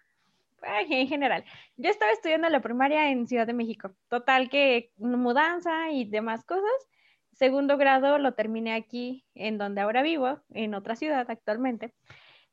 [0.88, 1.44] en general,
[1.76, 3.94] yo estaba estudiando la primaria en Ciudad de México.
[4.08, 6.88] Total que mudanza y demás cosas.
[7.32, 11.94] Segundo grado lo terminé aquí, en donde ahora vivo, en otra ciudad actualmente.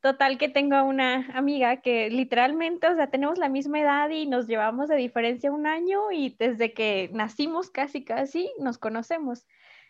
[0.01, 4.47] Total que tengo una amiga que literalmente, o sea, tenemos la misma edad y nos
[4.47, 9.45] llevamos de diferencia un año y desde que nacimos casi, casi nos conocemos.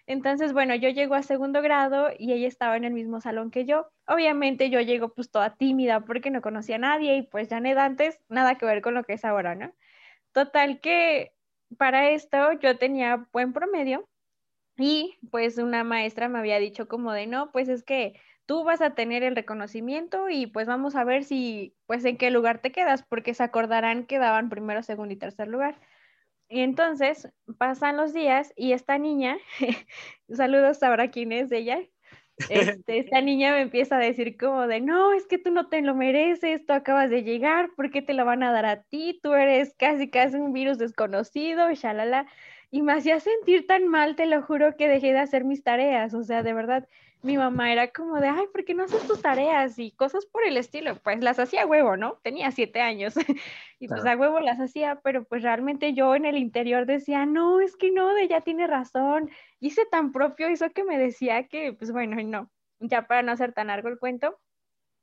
[0.10, 3.66] Entonces, bueno, yo llego a segundo grado y ella estaba en el mismo salón que
[3.66, 3.92] yo.
[4.08, 8.20] Obviamente yo llego pues toda tímida porque no conocía a nadie y pues Janet antes
[8.28, 9.72] nada que ver con lo que es ahora, ¿no?
[10.34, 11.34] Total que
[11.78, 14.10] para esto yo tenía buen promedio
[14.78, 18.82] y pues una maestra me había dicho como de, no, pues es que tú vas
[18.82, 22.72] a tener el reconocimiento y pues vamos a ver si, pues en qué lugar te
[22.72, 25.80] quedas, porque se acordarán que daban primero, segundo y tercer lugar.
[26.50, 29.38] Y entonces pasan los días y esta niña,
[30.30, 31.80] saludos, sabrá quién es ella,
[32.50, 35.82] este, esta niña me empieza a decir como de, no, es que tú no te
[35.82, 39.20] lo mereces, tú acabas de llegar, ¿por qué te lo van a dar a ti?
[39.22, 42.28] Tú eres casi, casi un virus desconocido, shalala
[42.72, 46.14] y me hacía sentir tan mal, te lo juro, que dejé de hacer mis tareas.
[46.14, 46.88] O sea, de verdad,
[47.22, 49.78] mi mamá era como de, ay, ¿por qué no haces tus tareas?
[49.78, 50.96] Y cosas por el estilo.
[51.02, 52.20] Pues las hacía huevo, ¿no?
[52.24, 53.16] Tenía siete años
[53.80, 57.60] y pues a huevo las hacía, pero pues realmente yo en el interior decía, no,
[57.60, 59.30] es que no, de ella tiene razón.
[59.60, 62.50] Hice tan propio eso que me decía que, pues bueno, no.
[62.80, 64.40] Ya para no hacer tan largo el cuento,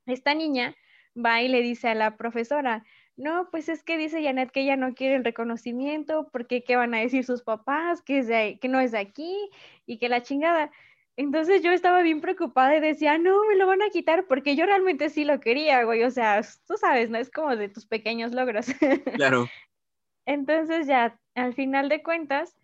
[0.07, 0.75] esta niña
[1.15, 2.85] va y le dice a la profesora,
[3.17, 6.95] no, pues es que dice Janet que ella no quiere el reconocimiento, porque qué van
[6.95, 9.51] a decir sus papás, que, es de, que no es de aquí
[9.87, 10.71] y que la chingada.
[11.17, 14.67] Entonces yo estaba bien preocupada y decía, no, me lo van a quitar porque yo
[14.67, 16.03] realmente sí lo quería, güey.
[16.05, 17.19] O sea, tú sabes, ¿no?
[17.19, 18.67] Es como de tus pequeños logros.
[19.15, 19.49] Claro.
[20.27, 22.57] Entonces ya, al final de cuentas,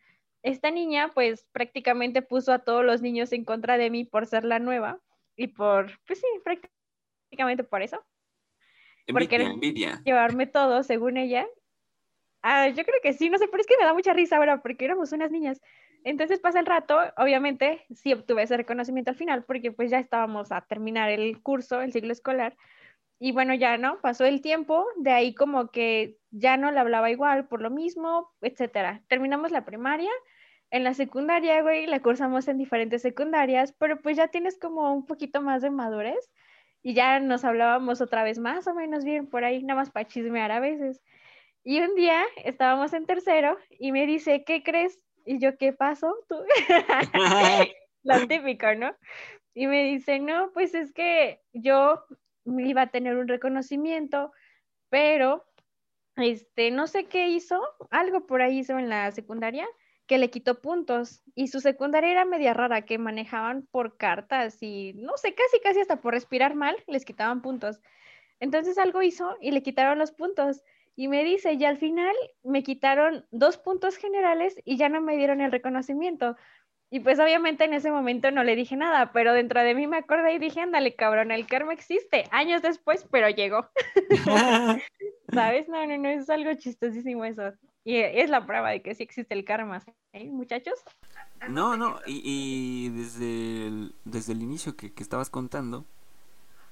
[0.42, 4.44] esta niña pues prácticamente puso a todos los niños en contra de mí por ser
[4.44, 5.00] la nueva
[5.36, 8.04] y por, pues sí, prácticamente por eso
[9.06, 10.02] Envidia, envidia.
[10.04, 11.46] llevarme todo, según ella.
[12.42, 14.62] Ah, yo creo que sí, no sé, pero es que me da mucha risa ahora
[14.62, 15.60] porque éramos unas niñas.
[16.04, 20.52] Entonces pasa el rato, obviamente sí obtuve ese reconocimiento al final porque pues ya estábamos
[20.52, 22.56] a terminar el curso, el ciclo escolar.
[23.18, 27.10] Y bueno, ya no, pasó el tiempo, de ahí como que ya no le hablaba
[27.10, 29.02] igual por lo mismo, etcétera.
[29.08, 30.10] Terminamos la primaria,
[30.72, 35.04] en la secundaria, güey, la cursamos en diferentes secundarias, pero pues ya tienes como un
[35.06, 36.32] poquito más de madurez
[36.82, 40.08] y ya nos hablábamos otra vez más o menos bien por ahí, nada más para
[40.08, 41.02] chismear a veces.
[41.62, 44.98] Y un día estábamos en tercero y me dice, ¿qué crees?
[45.24, 46.14] Y yo, ¿qué pasó?
[46.28, 46.36] Tú?
[48.02, 48.94] Lo típico, ¿no?
[49.54, 52.04] Y me dice, no, pues es que yo
[52.44, 54.32] iba a tener un reconocimiento,
[54.88, 55.44] pero
[56.16, 59.66] este, no sé qué hizo, algo por ahí hizo en la secundaria
[60.06, 64.92] que le quitó puntos y su secundaria era media rara, que manejaban por cartas y
[64.94, 67.80] no sé, casi casi hasta por respirar mal les quitaban puntos.
[68.40, 70.62] Entonces algo hizo y le quitaron los puntos
[70.94, 75.16] y me dice, y al final me quitaron dos puntos generales y ya no me
[75.16, 76.36] dieron el reconocimiento.
[76.90, 79.96] Y pues obviamente en ese momento no le dije nada, pero dentro de mí me
[79.96, 83.66] acordé y dije, ándale, cabrón, el karma existe, años después, pero llegó.
[85.32, 85.70] ¿Sabes?
[85.70, 87.54] No, no, no, es algo chistosísimo eso.
[87.84, 90.84] Y es la prueba de que sí existe el karma, ¿eh, muchachos?
[91.48, 95.86] No, no, y, y desde, el, desde el inicio que, que estabas contando,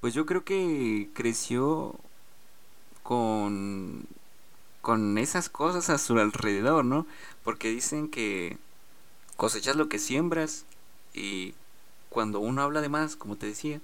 [0.00, 1.98] pues yo creo que creció
[3.02, 4.06] con,
[4.80, 7.06] con esas cosas a su alrededor, ¿no?
[7.44, 8.58] Porque dicen que
[9.36, 10.64] cosechas lo que siembras
[11.14, 11.54] y
[12.08, 13.80] cuando uno habla de más, como te decía,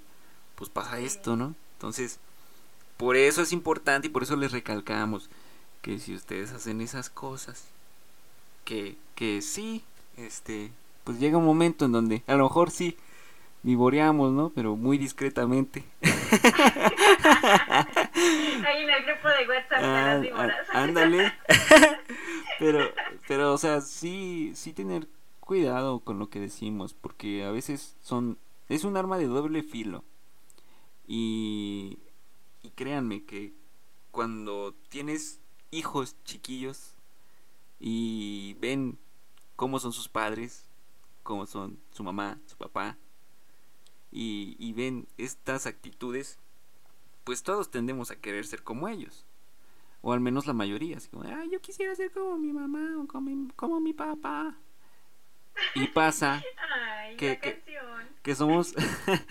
[0.55, 1.55] pues pasa esto, ¿no?
[1.73, 2.19] Entonces,
[2.97, 5.29] por eso es importante y por eso les recalcamos
[5.81, 7.63] que si ustedes hacen esas cosas,
[8.65, 9.83] que, que sí,
[10.17, 10.71] este,
[11.03, 12.97] pues llega un momento en donde a lo mejor sí
[13.67, 14.49] vivoreamos, ¿no?
[14.55, 15.83] Pero muy discretamente.
[16.01, 16.13] Ahí
[18.83, 20.69] en el grupo de WhatsApp de las víboras.
[20.69, 21.33] Ándale.
[22.59, 22.79] pero,
[23.27, 25.09] pero, o sea, sí, sí tener
[25.41, 28.37] cuidado con lo que decimos, porque a veces son,
[28.69, 30.05] es un arma de doble filo.
[31.05, 31.99] Y,
[32.63, 33.51] y créanme que
[34.11, 36.95] cuando tienes hijos chiquillos
[37.81, 38.97] y ven
[39.57, 40.69] cómo son sus padres,
[41.23, 42.97] cómo son su mamá, su papá,
[44.11, 46.39] y, y ven estas actitudes,
[47.23, 49.25] pues todos tendemos a querer ser como ellos.
[50.01, 50.97] O al menos la mayoría.
[50.97, 54.55] Así como, ah, yo quisiera ser como mi mamá o como mi, como mi papá.
[55.75, 56.41] Y pasa
[57.17, 57.63] que, que,
[58.21, 58.73] que, somos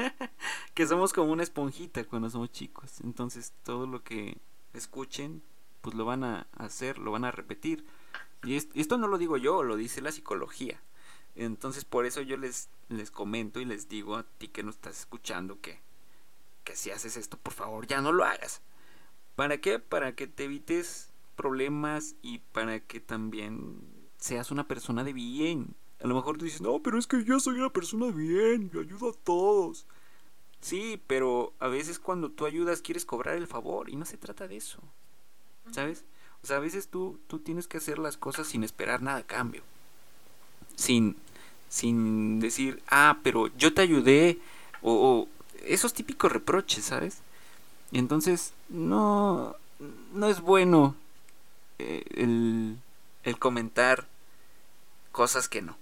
[0.74, 3.00] que somos como una esponjita cuando somos chicos.
[3.00, 4.38] Entonces todo lo que
[4.74, 5.42] escuchen,
[5.80, 7.86] pues lo van a hacer, lo van a repetir.
[8.44, 10.80] Y esto no lo digo yo, lo dice la psicología.
[11.36, 15.00] Entonces por eso yo les, les comento y les digo a ti que no estás
[15.00, 15.80] escuchando que,
[16.64, 18.62] que si haces esto, por favor, ya no lo hagas.
[19.36, 19.78] ¿Para qué?
[19.78, 23.80] Para que te evites problemas y para que también
[24.16, 25.74] seas una persona de bien.
[26.02, 28.70] A lo mejor tú dices, no, pero es que yo soy una persona de bien,
[28.70, 29.86] yo ayudo a todos.
[30.60, 34.48] Sí, pero a veces cuando tú ayudas quieres cobrar el favor y no se trata
[34.48, 34.80] de eso.
[35.70, 36.04] ¿Sabes?
[36.42, 39.26] O sea, a veces tú, tú tienes que hacer las cosas sin esperar nada a
[39.26, 39.62] cambio.
[40.76, 41.16] Sin,
[41.68, 44.38] sin decir, ah, pero yo te ayudé,
[44.82, 45.28] o,
[45.64, 47.18] esos típicos reproches, ¿sabes?
[47.92, 49.56] Entonces, no,
[50.12, 50.94] no es bueno
[51.78, 52.78] eh, el,
[53.24, 54.06] el, comentar
[55.12, 55.76] cosas que no.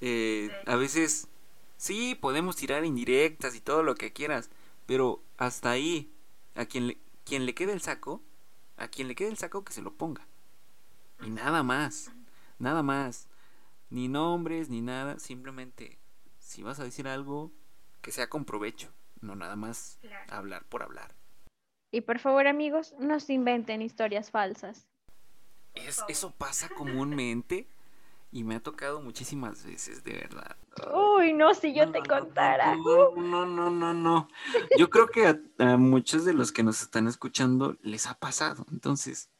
[0.00, 1.28] Eh, a veces,
[1.76, 4.50] sí, podemos tirar indirectas y todo lo que quieras,
[4.86, 6.10] pero hasta ahí,
[6.54, 8.20] a quien le, quien le quede el saco,
[8.76, 10.26] a quien le quede el saco que se lo ponga.
[11.24, 12.10] Y nada más,
[12.58, 13.28] nada más
[13.94, 16.00] ni nombres, ni nada, simplemente
[16.40, 17.52] si vas a decir algo,
[18.02, 21.14] que sea con provecho, no nada más hablar por hablar.
[21.92, 24.88] Y por favor amigos, no se inventen historias falsas.
[25.74, 27.68] Es, eso pasa comúnmente
[28.32, 30.56] y me ha tocado muchísimas veces, de verdad.
[30.92, 32.74] Uy, no, si yo te contara.
[32.74, 34.28] No, no, no, no, no.
[34.76, 38.66] Yo creo que a, a, muchos de los que nos están escuchando les ha pasado.
[38.72, 39.30] Entonces,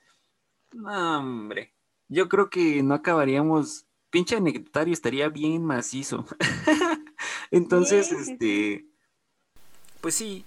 [0.73, 1.75] no, hombre,
[2.07, 6.25] yo creo que no acabaríamos pinche anecdotario estaría bien macizo.
[7.51, 8.85] Entonces, este,
[10.01, 10.45] pues sí,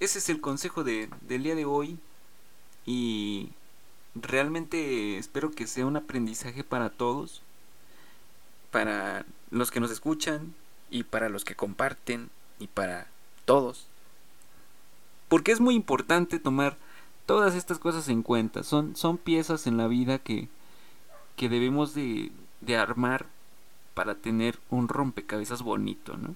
[0.00, 1.98] ese es el consejo de, del día de hoy
[2.86, 3.50] y
[4.14, 7.42] realmente espero que sea un aprendizaje para todos,
[8.70, 10.54] para los que nos escuchan
[10.90, 13.08] y para los que comparten y para
[13.44, 13.88] todos.
[15.28, 16.78] Porque es muy importante tomar
[17.26, 18.62] todas estas cosas en cuenta.
[18.62, 20.48] Son, son piezas en la vida que,
[21.36, 22.32] que debemos de,
[22.62, 23.26] de armar
[23.94, 26.34] para tener un rompecabezas bonito, ¿no?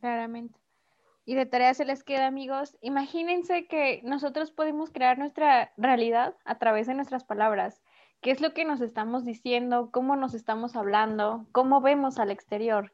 [0.00, 0.58] claramente.
[1.24, 2.76] Y de tarea se les queda, amigos.
[2.80, 7.82] Imagínense que nosotros podemos crear nuestra realidad a través de nuestras palabras.
[8.20, 9.90] ¿Qué es lo que nos estamos diciendo?
[9.90, 11.46] ¿Cómo nos estamos hablando?
[11.52, 12.92] ¿Cómo vemos al exterior?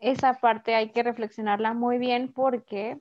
[0.00, 3.00] Esa parte hay que reflexionarla muy bien porque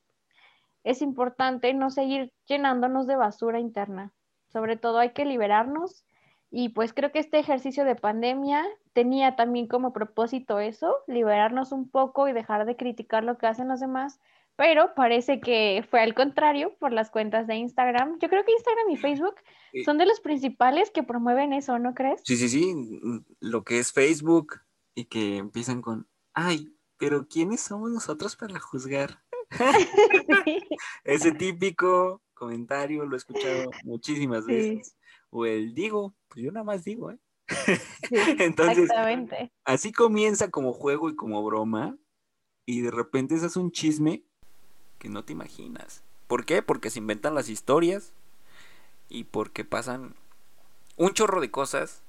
[0.83, 4.13] es importante no seguir llenándonos de basura interna.
[4.47, 6.05] Sobre todo hay que liberarnos
[6.49, 11.89] y pues creo que este ejercicio de pandemia tenía también como propósito eso, liberarnos un
[11.89, 14.19] poco y dejar de criticar lo que hacen los demás,
[14.55, 18.17] pero parece que fue al contrario por las cuentas de Instagram.
[18.19, 19.35] Yo creo que Instagram y Facebook
[19.85, 22.21] son de los principales que promueven eso, ¿no crees?
[22.23, 22.73] Sí, sí, sí,
[23.39, 24.61] lo que es Facebook
[24.95, 29.21] y que empiezan con, ay, pero ¿quiénes somos nosotros para juzgar?
[31.03, 34.96] Ese típico comentario lo he escuchado muchísimas veces.
[35.29, 37.19] O el digo, pues yo nada más digo, ¿eh?
[38.39, 38.89] Entonces,
[39.63, 41.97] así comienza como juego y como broma,
[42.65, 44.23] y de repente se hace un chisme
[44.99, 46.03] que no te imaginas.
[46.27, 46.61] ¿Por qué?
[46.61, 48.13] Porque se inventan las historias
[49.09, 50.15] y porque pasan
[50.97, 52.03] un chorro de cosas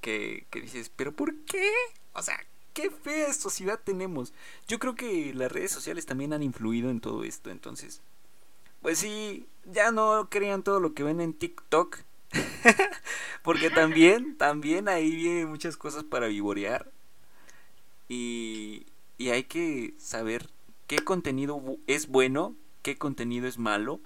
[0.00, 1.70] que, que dices, pero ¿por qué?
[2.12, 2.38] O sea,
[2.72, 4.32] qué fea sociedad tenemos.
[4.68, 8.02] Yo creo que las redes sociales también han influido en todo esto, entonces.
[8.80, 11.98] Pues sí, ya no crean todo lo que ven en TikTok.
[13.42, 16.90] Porque también, también ahí vienen muchas cosas para vivorear.
[18.08, 18.86] Y,
[19.18, 20.48] y hay que saber
[20.86, 24.00] qué contenido es bueno, qué contenido es malo.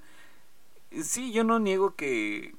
[1.03, 2.55] Sí, yo no niego que,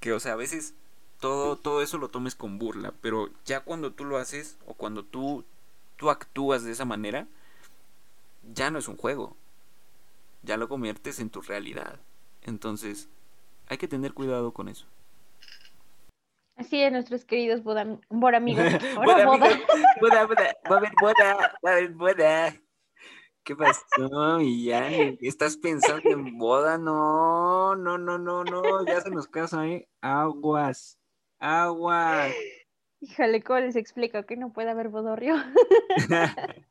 [0.00, 0.74] que o sea, a veces
[1.20, 5.04] todo, todo eso lo tomes con burla, pero ya cuando tú lo haces o cuando
[5.04, 5.44] tú,
[5.96, 7.28] tú actúas de esa manera,
[8.54, 9.36] ya no es un juego,
[10.42, 11.98] ya lo conviertes en tu realidad.
[12.42, 13.08] Entonces,
[13.68, 14.86] hay que tener cuidado con eso.
[16.56, 17.82] Así es, nuestros queridos boda,
[18.36, 18.64] amigos.
[18.94, 19.48] boda, boda.
[20.00, 20.56] boda, boda,
[21.00, 22.60] boda, boda, boda.
[23.42, 25.18] ¿Qué pasó, Millán?
[25.20, 26.78] ¿Estás pensando en boda?
[26.78, 28.86] No, no, no, no, no.
[28.86, 29.86] Ya se nos casa ahí.
[30.00, 30.98] Aguas.
[31.38, 32.28] Agua.
[33.00, 35.34] Híjole, ¿cómo les explico que no puede haber bodorrio?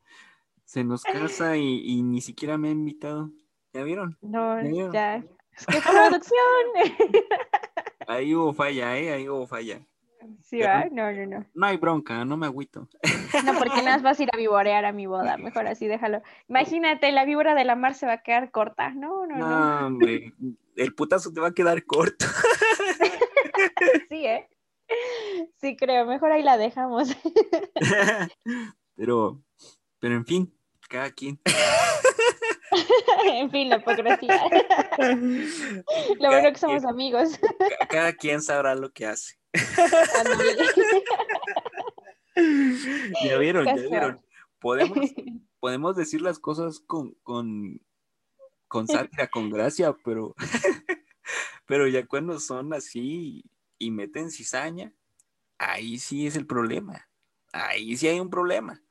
[0.64, 3.30] Se nos casa y, ni siquiera me ha invitado.
[3.72, 4.18] ¿Ya vieron?
[4.20, 4.60] No,
[4.92, 5.22] ¿Ya,
[5.68, 6.32] ¡Qué producción!
[8.06, 9.12] Ahí hubo falla, ¿eh?
[9.12, 9.80] Ahí hubo falla.
[10.42, 10.90] Sí, ¿verdad?
[10.90, 11.46] No, no, no.
[11.54, 12.88] No hay bronca, no me agüito.
[13.44, 15.36] No, porque nada más vas a ir a vivorear a mi boda.
[15.36, 16.22] Mejor así, déjalo.
[16.48, 18.90] Imagínate, la víbora de la mar se va a quedar corta.
[18.90, 19.48] No, no, no.
[19.48, 20.32] No, hombre.
[20.76, 22.26] El putazo te va a quedar corto.
[24.08, 24.48] Sí, ¿eh?
[25.60, 27.16] Sí, creo, mejor ahí la dejamos.
[28.96, 29.40] pero,
[30.00, 30.54] pero en fin,
[30.88, 31.40] cada quien.
[33.26, 34.40] en fin, la hipocresía.
[36.20, 37.38] Lo bueno que somos amigos.
[37.88, 39.38] Cada quien sabrá lo que hace.
[43.24, 44.20] ya vieron, ya vieron.
[44.58, 44.98] Podemos,
[45.60, 47.80] podemos decir las cosas con, con,
[48.68, 50.34] con sátira, con gracia, pero,
[51.66, 53.44] pero ya cuando son así
[53.78, 54.92] y meten cizaña,
[55.58, 57.08] ahí sí es el problema.
[57.52, 58.82] Ahí sí hay un problema.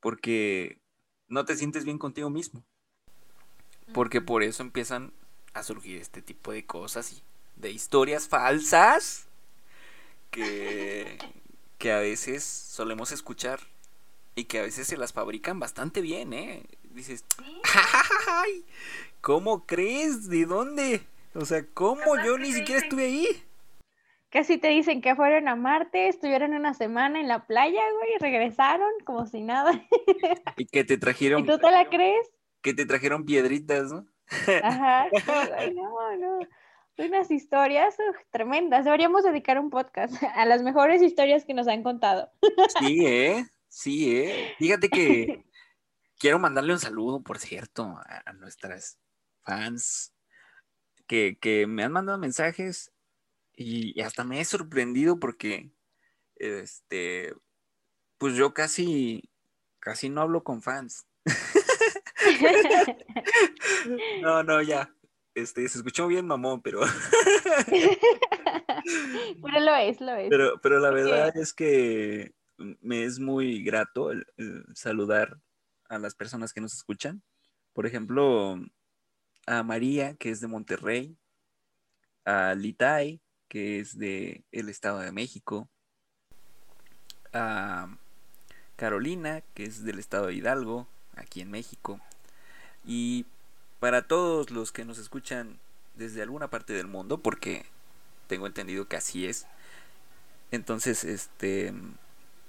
[0.00, 0.80] Porque
[1.28, 2.64] no te sientes bien contigo mismo.
[3.92, 5.12] Porque por eso empiezan
[5.54, 7.22] a surgir este tipo de cosas y
[7.56, 9.26] de historias falsas
[10.30, 11.18] que,
[11.78, 13.60] que a veces solemos escuchar
[14.34, 16.62] y que a veces se las fabrican bastante bien, ¿eh?
[16.90, 17.24] Dices,
[18.26, 18.64] ¡ay!
[19.20, 20.28] ¿Cómo crees?
[20.28, 21.02] ¿De dónde?
[21.34, 23.26] O sea, ¿cómo yo ni siquiera estuve ahí?
[24.30, 28.18] Casi te dicen que fueron a Marte, estuvieron una semana en la playa, güey, y
[28.18, 29.72] regresaron como si nada.
[30.56, 31.42] Y que te trajeron.
[31.42, 32.28] ¿Y tú te la crees?
[32.66, 34.04] Que te trajeron piedritas, ¿no?
[34.62, 35.06] Ajá,
[35.74, 36.38] no, no.
[36.98, 37.94] Unas historias
[38.30, 38.84] tremendas.
[38.84, 42.32] Deberíamos dedicar un podcast a las mejores historias que nos han contado.
[42.80, 43.46] Sí, ¿eh?
[43.68, 44.54] Sí, ¿eh?
[44.58, 45.44] Fíjate que
[46.18, 48.98] quiero mandarle un saludo, por cierto, a nuestras
[49.44, 50.12] fans
[51.06, 52.92] que, que me han mandado mensajes
[53.56, 55.70] y, hasta me he sorprendido porque,
[56.36, 57.32] este,
[58.18, 59.30] pues yo casi,
[59.78, 61.06] casi no hablo con fans.
[64.22, 64.90] no, no, ya.
[65.34, 66.80] Este, se escuchó bien mamón, pero.
[69.42, 70.30] pero lo es, lo es.
[70.30, 74.24] Pero, pero la verdad es que me es muy grato el,
[74.74, 75.38] saludar
[75.88, 77.22] a las personas que nos escuchan.
[77.74, 78.58] Por ejemplo,
[79.46, 81.18] a María, que es de Monterrey,
[82.24, 85.68] a Litai, que es de el Estado de México,
[87.34, 87.94] a
[88.76, 92.00] Carolina, que es del Estado de Hidalgo, aquí en México,
[92.84, 93.26] y
[93.80, 95.58] para todos los que nos escuchan
[95.96, 97.66] desde alguna parte del mundo, porque
[98.26, 99.46] tengo entendido que así es.
[100.50, 101.72] Entonces, este,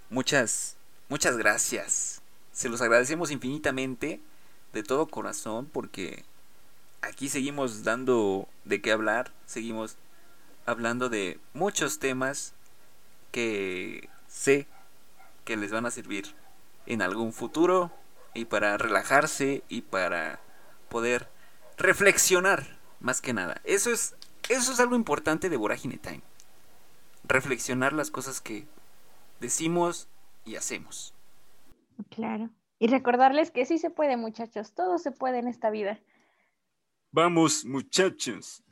[0.10, 0.76] muchas,
[1.10, 2.22] muchas gracias.
[2.52, 4.20] Se los agradecemos infinitamente.
[4.74, 6.24] De todo corazón porque
[7.02, 9.96] aquí seguimos dando de qué hablar, seguimos
[10.66, 12.54] hablando de muchos temas
[13.32, 14.68] que sé
[15.46, 16.36] que les van a servir
[16.86, 17.92] en algún futuro
[18.38, 20.40] y para relajarse y para
[20.90, 21.28] poder
[21.78, 23.62] reflexionar más que nada.
[23.66, 24.16] Eso es
[24.50, 26.22] eso es algo importante de Vorágine Time.
[27.26, 28.66] Reflexionar las cosas que
[29.42, 30.08] decimos
[30.46, 31.14] y hacemos.
[32.10, 32.50] Claro.
[32.80, 34.72] Y recordarles que sí se puede, muchachos.
[34.74, 36.00] Todo se puede en esta vida.
[37.12, 38.64] Vamos, muchachos.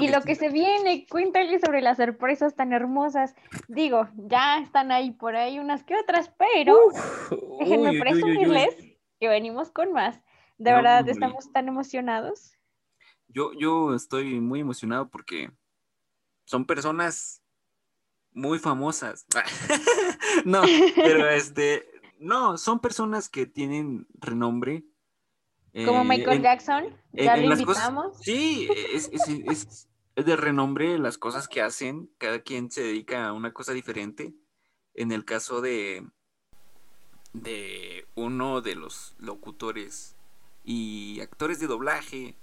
[0.00, 3.34] y lo que se viene, cuéntale sobre las sorpresas tan hermosas.
[3.66, 6.78] Digo, ya están ahí por ahí unas que otras, pero
[7.58, 8.87] déjenme presumirles
[9.18, 10.20] que venimos con más.
[10.58, 12.52] De verdad, estamos tan emocionados.
[13.28, 15.50] Yo, yo estoy muy emocionado porque
[16.44, 17.42] son personas
[18.32, 19.26] muy famosas.
[20.44, 20.62] no,
[20.96, 21.88] pero este,
[22.18, 24.84] no, son personas que tienen renombre.
[25.84, 28.18] Como eh, Michael Jackson, ya lo invitamos.
[28.20, 33.52] sí, es, es, de renombre las cosas que hacen, cada quien se dedica a una
[33.52, 34.34] cosa diferente.
[34.94, 36.04] En el caso de,
[37.32, 40.14] de uno de los locutores
[40.64, 42.34] y actores de doblaje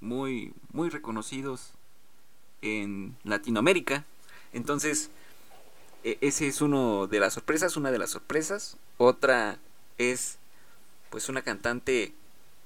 [0.00, 1.72] muy, muy reconocidos
[2.62, 4.04] en Latinoamérica.
[4.52, 5.10] Entonces,
[6.04, 8.76] e, ese es uno de las sorpresas, una de las sorpresas.
[8.96, 9.58] Otra
[9.98, 10.38] es,
[11.10, 12.12] pues, una cantante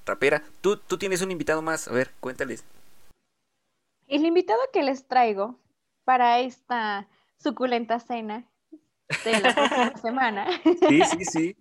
[0.07, 0.43] rapera.
[0.61, 2.65] Tú, tú tienes un invitado más, a ver, cuéntales.
[4.09, 5.57] El invitado que les traigo
[6.05, 7.09] para esta
[7.39, 8.45] suculenta cena
[9.25, 10.47] de la próxima semana.
[10.89, 11.57] Sí, sí, sí.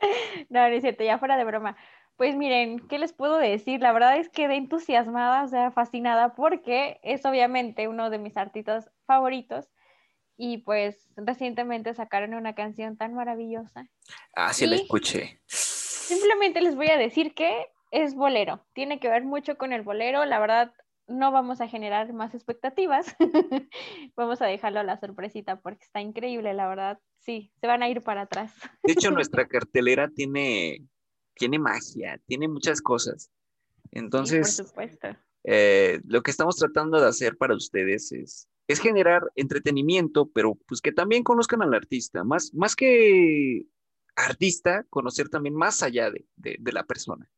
[0.50, 1.76] No, no es cierto, ya fuera de broma.
[2.16, 3.80] Pues miren, ¿qué les puedo decir?
[3.80, 8.36] La verdad es que de entusiasmada, o sea, fascinada, porque es obviamente uno de mis
[8.36, 9.70] artistas favoritos.
[10.36, 13.86] Y pues recientemente sacaron una canción tan maravillosa.
[14.34, 15.40] Ah, sí, la escuché.
[15.46, 18.66] Simplemente les voy a decir que es bolero.
[18.74, 20.24] Tiene que ver mucho con el bolero.
[20.24, 20.72] La verdad,
[21.06, 23.16] no vamos a generar más expectativas.
[24.16, 27.00] vamos a dejarlo a la sorpresita porque está increíble, la verdad.
[27.20, 28.54] Sí, se van a ir para atrás.
[28.82, 30.86] De hecho, nuestra cartelera tiene
[31.34, 33.30] tiene magia, tiene muchas cosas.
[33.90, 35.08] Entonces, por supuesto.
[35.44, 40.80] Eh, lo que estamos tratando de hacer para ustedes es, es generar entretenimiento, pero pues
[40.80, 43.66] que también conozcan al artista, más, más que
[44.16, 47.28] artista, conocer también más allá de, de, la persona.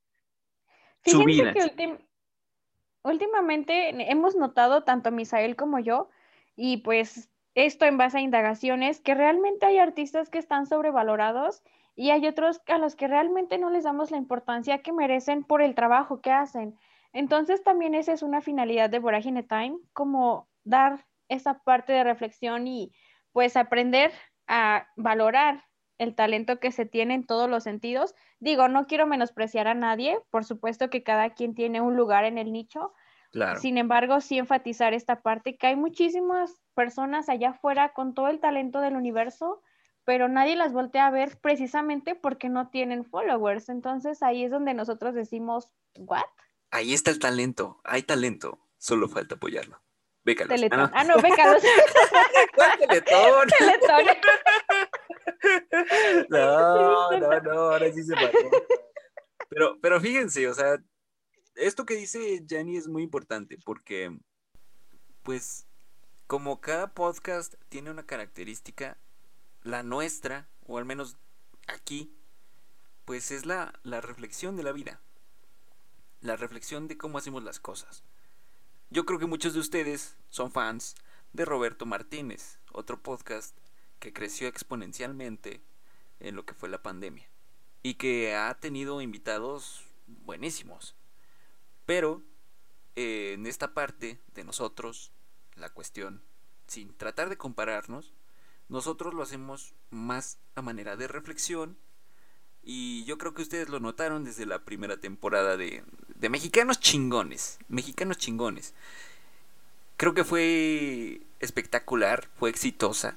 [1.05, 1.53] Su vida.
[1.53, 2.06] Que
[3.07, 6.09] últimamente hemos notado, tanto Misael como yo,
[6.57, 11.63] y pues esto en base a indagaciones, que realmente hay artistas que están sobrevalorados
[11.95, 15.63] y hay otros a los que realmente no les damos la importancia que merecen por
[15.63, 16.79] el trabajo que hacen.
[17.13, 22.67] Entonces también esa es una finalidad de Vorágine Time, como dar esa parte de reflexión
[22.67, 22.93] y
[23.33, 24.13] pues aprender
[24.47, 25.65] a valorar
[25.99, 28.15] el talento que se tiene en todos los sentidos.
[28.41, 32.39] Digo, no quiero menospreciar a nadie, por supuesto que cada quien tiene un lugar en
[32.39, 32.93] el nicho.
[33.61, 38.41] Sin embargo, sí enfatizar esta parte que hay muchísimas personas allá afuera con todo el
[38.41, 39.63] talento del universo
[40.07, 43.69] pero nadie las voltea a ver precisamente porque no tienen followers.
[43.69, 46.23] Entonces ahí es donde nosotros decimos, ¿what?
[46.71, 49.83] Ahí está el talento, hay talento, solo falta apoyarlo.
[50.25, 50.55] Bécalos.
[50.55, 50.91] Teletón.
[50.95, 51.63] Ah, no, ah, bécalos.
[52.55, 53.49] ¿Cuál teletón?
[53.59, 54.17] Teletón.
[56.29, 58.31] no, no, no, ahora sí se pasó.
[59.49, 60.83] Pero, pero fíjense, o sea,
[61.55, 64.19] esto que dice Jenny es muy importante porque,
[65.23, 65.67] pues,
[66.27, 68.99] como cada podcast tiene una característica,
[69.63, 71.17] la nuestra, o al menos
[71.69, 72.13] aquí,
[73.05, 75.01] pues es la, la reflexión de la vida.
[76.21, 78.05] La reflexión de cómo hacemos las cosas.
[78.91, 80.97] Yo creo que muchos de ustedes son fans
[81.33, 83.57] de Roberto Martínez, otro podcast
[83.99, 85.61] que creció exponencialmente
[86.21, 87.29] en lo que fue la pandemia
[87.83, 89.85] y que ha tenido invitados
[90.25, 90.95] buenísimos.
[91.85, 92.23] Pero
[92.97, 95.13] eh, en esta parte de nosotros,
[95.55, 96.23] la cuestión,
[96.67, 98.13] sin tratar de compararnos,
[98.69, 101.77] nosotros lo hacemos más a manera de reflexión.
[102.63, 105.85] Y yo creo que ustedes lo notaron desde la primera temporada de,
[106.17, 107.59] de Mexicanos Chingones.
[107.69, 108.75] Mexicanos Chingones.
[109.97, 113.17] Creo que fue espectacular, fue exitosa,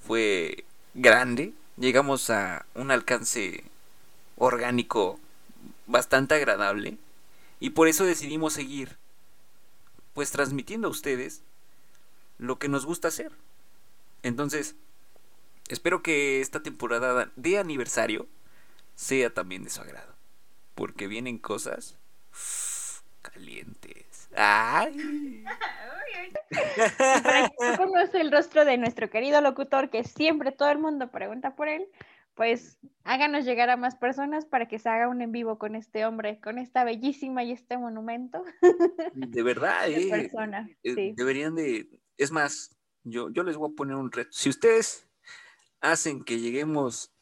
[0.00, 1.52] fue grande.
[1.76, 3.64] Llegamos a un alcance
[4.36, 5.18] orgánico
[5.86, 6.98] bastante agradable.
[7.60, 8.96] Y por eso decidimos seguir,
[10.14, 11.42] pues transmitiendo a ustedes
[12.38, 13.32] lo que nos gusta hacer.
[14.22, 14.74] Entonces,
[15.68, 18.26] espero que esta temporada de aniversario
[18.96, 20.14] sea también de su agrado.
[20.74, 21.96] Porque vienen cosas
[23.22, 24.09] calientes.
[24.36, 25.44] ¡Ay!
[27.22, 31.54] Para que conoce el rostro de nuestro querido locutor, que siempre todo el mundo pregunta
[31.54, 31.86] por él,
[32.34, 36.04] pues háganos llegar a más personas para que se haga un en vivo con este
[36.06, 38.44] hombre, con esta bellísima y este monumento.
[39.12, 40.68] De verdad, de eh, persona.
[40.82, 41.12] eh, Sí.
[41.16, 44.30] deberían de, es más, yo, yo les voy a poner un reto.
[44.32, 45.06] Si ustedes
[45.80, 47.12] hacen que lleguemos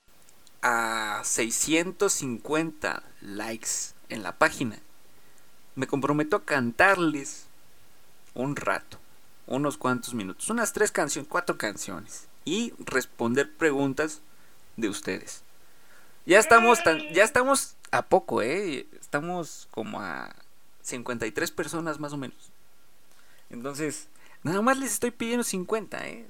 [0.62, 3.68] a 650 likes
[4.08, 4.78] en la página,
[5.78, 7.46] me comprometo a cantarles
[8.34, 8.98] un rato,
[9.46, 14.20] unos cuantos minutos, unas tres canciones, cuatro canciones, y responder preguntas
[14.76, 15.44] de ustedes.
[16.26, 20.34] Ya estamos tan, ya estamos a poco, eh, estamos como a
[20.82, 22.50] 53 personas más o menos.
[23.48, 24.08] Entonces,
[24.42, 26.26] nada más les estoy pidiendo 50, eh,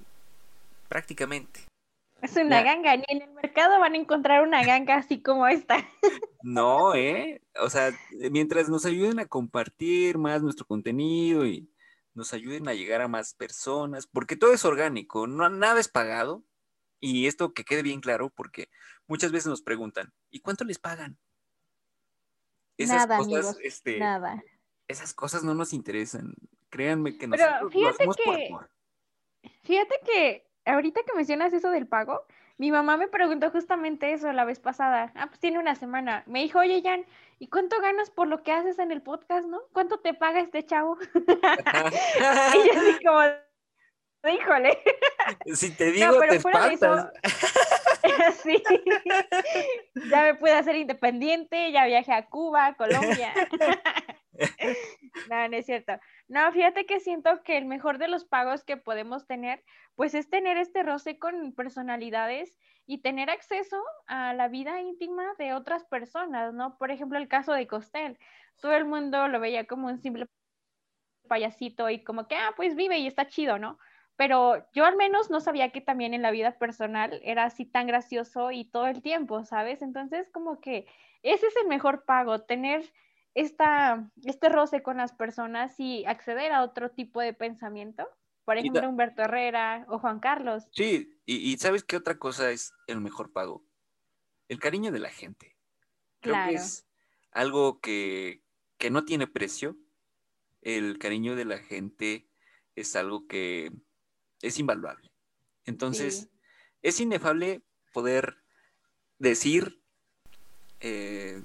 [0.90, 1.67] prácticamente.
[2.22, 2.74] Es una Ya.
[2.74, 5.76] ganga, ni en el mercado van a encontrar una ganga así como esta.
[6.42, 7.42] No, ¿eh?
[7.60, 7.90] O sea,
[8.30, 11.68] mientras nos ayuden a compartir más nuestro contenido y
[12.14, 16.44] nos ayuden a llegar a más personas, porque todo es orgánico, no, nada es pagado.
[17.00, 18.68] Y esto que quede bien claro, porque
[19.08, 21.18] muchas veces nos preguntan, ¿y cuánto les pagan?
[22.78, 24.42] Nada, cosas, amigos, este, Nada.
[24.86, 26.34] esas cosas no nos interesan.
[26.70, 28.70] Créanme que Pero nosotros lo fíjate por que- amor.
[29.64, 32.24] Fíjate que ahorita que mencionas eso del pago,
[32.58, 35.12] mi mamá me preguntó justamente eso la vez pasada.
[35.14, 36.24] Ah, pues tiene una semana.
[36.26, 37.04] Me dijo, oye, Jan,
[37.38, 39.60] ¿y cuánto ganas por lo que haces en el podcast, no?
[39.72, 40.98] ¿Cuánto te paga este chavo?
[41.14, 43.20] y yo así como,
[44.34, 44.78] híjole.
[45.54, 47.10] si te digo, pero te fuera de eso-
[48.42, 48.62] sí.
[50.10, 53.32] Ya me pude hacer independiente, ya viajé a Cuba, a Colombia.
[55.28, 55.92] No, no es cierto.
[56.28, 59.64] No, fíjate que siento que el mejor de los pagos que podemos tener,
[59.94, 62.54] pues es tener este roce con personalidades
[62.86, 66.76] y tener acceso a la vida íntima de otras personas, ¿no?
[66.76, 68.18] Por ejemplo, el caso de Costel.
[68.60, 70.26] Todo el mundo lo veía como un simple
[71.28, 73.78] payasito y como que, ah, pues vive y está chido, ¿no?
[74.16, 77.86] Pero yo al menos no sabía que también en la vida personal era así tan
[77.86, 79.82] gracioso y todo el tiempo, ¿sabes?
[79.82, 80.86] Entonces, como que
[81.22, 82.90] ese es el mejor pago, tener
[83.34, 88.08] esta, este roce con las personas y acceder a otro tipo de pensamiento.
[88.44, 90.66] Por ejemplo, da- Humberto Herrera o Juan Carlos.
[90.72, 93.62] Sí, y, y ¿sabes qué otra cosa es el mejor pago?
[94.48, 95.54] El cariño de la gente.
[96.20, 96.50] Creo Claro.
[96.50, 96.86] que es
[97.32, 98.42] algo que,
[98.78, 99.76] que no tiene precio.
[100.62, 102.26] El cariño de la gente
[102.74, 103.70] es algo que
[104.40, 105.10] es invaluable.
[105.66, 106.30] Entonces, Sí.
[106.82, 107.62] es inefable
[107.92, 108.38] poder
[109.18, 109.82] decir
[110.80, 111.42] eh,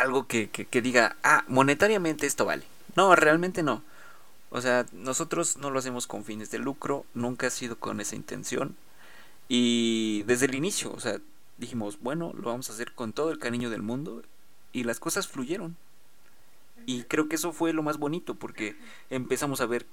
[0.00, 2.64] algo que, que- que diga, ah, monetariamente esto vale.
[2.96, 3.82] No, realmente no.
[4.50, 8.16] O sea, nosotros no lo hacemos con fines de lucro, nunca ha sido con esa
[8.16, 8.76] intención.
[9.48, 11.18] Y desde el inicio, o sea,
[11.58, 14.22] dijimos, bueno, lo vamos a hacer con todo el cariño del mundo
[14.72, 15.76] y las cosas fluyeron.
[16.86, 18.76] Y creo que eso fue lo más bonito porque
[19.10, 19.86] empezamos a ver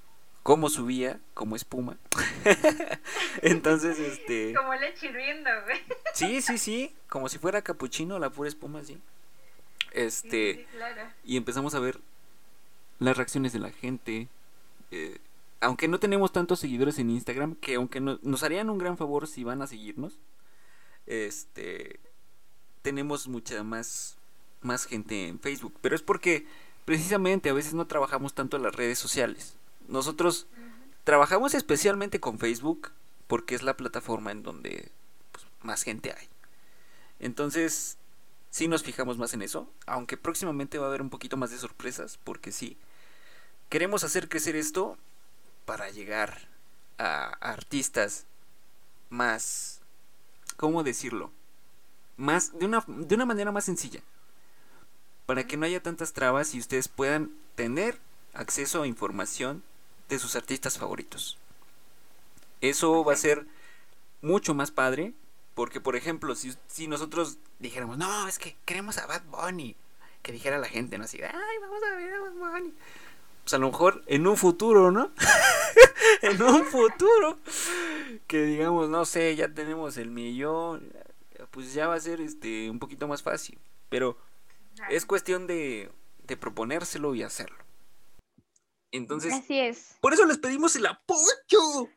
[0.44, 1.98] cómo subía como espuma.
[3.42, 4.54] Entonces, este...
[4.56, 5.80] Como leche hirviendo, güey.
[6.14, 8.98] Sí, sí, sí, como si fuera capuchino, la pura espuma, sí.
[9.92, 11.02] Este, claro.
[11.24, 12.00] y empezamos a ver
[13.00, 14.28] las reacciones de la gente.
[14.92, 15.20] eh,
[15.62, 19.28] aunque no tenemos tantos seguidores en Instagram, que aunque no- nos harían un gran favor
[19.28, 20.18] si van a seguirnos,
[21.06, 22.00] este,
[22.82, 24.18] tenemos mucha más,
[24.62, 25.74] más gente en Facebook.
[25.82, 26.46] Pero es porque
[26.86, 29.56] precisamente a veces no trabajamos tanto en las redes sociales.
[29.88, 30.48] Nosotros
[31.04, 32.92] trabajamos especialmente con Facebook
[33.28, 34.90] porque es la plataforma en donde
[35.32, 36.28] pues, más gente hay.
[37.20, 37.98] Entonces,
[38.50, 41.58] sí nos fijamos más en eso, aunque próximamente va a haber un poquito más de
[41.58, 42.78] sorpresas, porque sí,
[43.70, 44.98] queremos hacer crecer esto
[45.66, 46.48] para llegar
[46.98, 48.26] a artistas
[49.10, 49.82] más,
[50.58, 51.32] ¿cómo decirlo?
[52.18, 54.02] Más, de una, de una manera más sencilla,
[55.26, 58.00] para que no haya tantas trabas y ustedes puedan tener
[58.34, 59.64] acceso a información
[60.10, 61.38] de sus artistas favoritos.
[62.62, 63.46] Eso va a ser
[64.22, 65.14] mucho más padre
[65.60, 69.76] porque, por ejemplo, si, si nosotros dijéramos, no, es que queremos a Bad Bunny,
[70.22, 71.04] que dijera la gente, ¿no?
[71.04, 72.74] Así, ay, vamos a ver a Bad Bunny.
[73.44, 75.12] Pues a lo mejor en un futuro, ¿no?
[76.22, 77.40] en un futuro,
[78.26, 80.94] que digamos, no sé, ya tenemos el millón,
[81.52, 83.60] pues ya va a ser este un poquito más fácil.
[83.90, 84.18] Pero
[84.90, 85.92] es cuestión de,
[86.24, 87.66] de proponérselo y hacerlo.
[88.94, 89.98] Entonces, Así es.
[90.00, 91.90] por eso les pedimos el apoyo.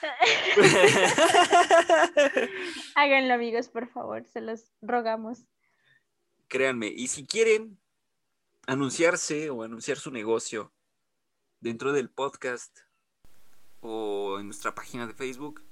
[2.94, 5.44] Háganlo, amigos, por favor, se los rogamos.
[6.48, 7.78] Créanme, y si quieren
[8.66, 10.72] anunciarse o anunciar su negocio
[11.60, 12.80] dentro del podcast
[13.80, 15.62] o en nuestra página de Facebook,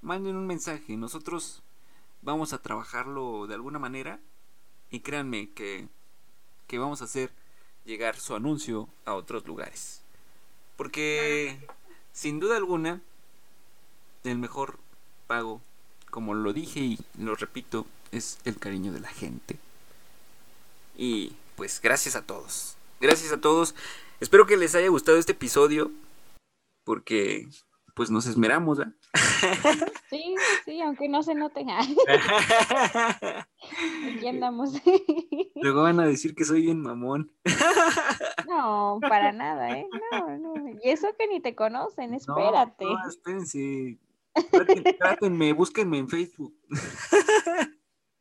[0.00, 0.96] manden un mensaje.
[0.96, 1.62] Nosotros
[2.22, 4.20] vamos a trabajarlo de alguna manera
[4.90, 5.88] y créanme que,
[6.66, 7.32] que vamos a hacer
[7.84, 10.04] llegar su anuncio a otros lugares.
[10.76, 11.58] Porque
[12.12, 13.02] sin duda alguna,
[14.30, 14.78] el mejor
[15.26, 15.60] pago,
[16.10, 19.58] como lo dije y lo repito, es el cariño de la gente.
[20.96, 22.76] Y pues gracias a todos.
[23.00, 23.74] Gracias a todos.
[24.20, 25.90] Espero que les haya gustado este episodio.
[26.84, 27.48] Porque
[27.94, 28.94] pues nos esmeramos, ¿verdad?
[30.08, 31.66] Sí, sí, aunque no se note.
[34.16, 34.80] Aquí andamos.
[35.56, 37.32] Luego van a decir que soy bien mamón.
[38.46, 39.88] No, para nada, ¿eh?
[40.12, 40.54] No, no.
[40.84, 42.84] Y eso que ni te conocen, espérate.
[42.84, 43.98] No, no espérense.
[44.98, 46.54] Trátenme, búsquenme en Facebook.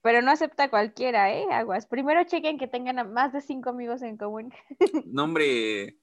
[0.05, 1.47] Pero no acepta cualquiera, ¿eh?
[1.51, 1.87] Aguas.
[1.87, 4.53] Primero chequen que tengan más de cinco amigos en común.
[5.05, 5.97] No, hombre,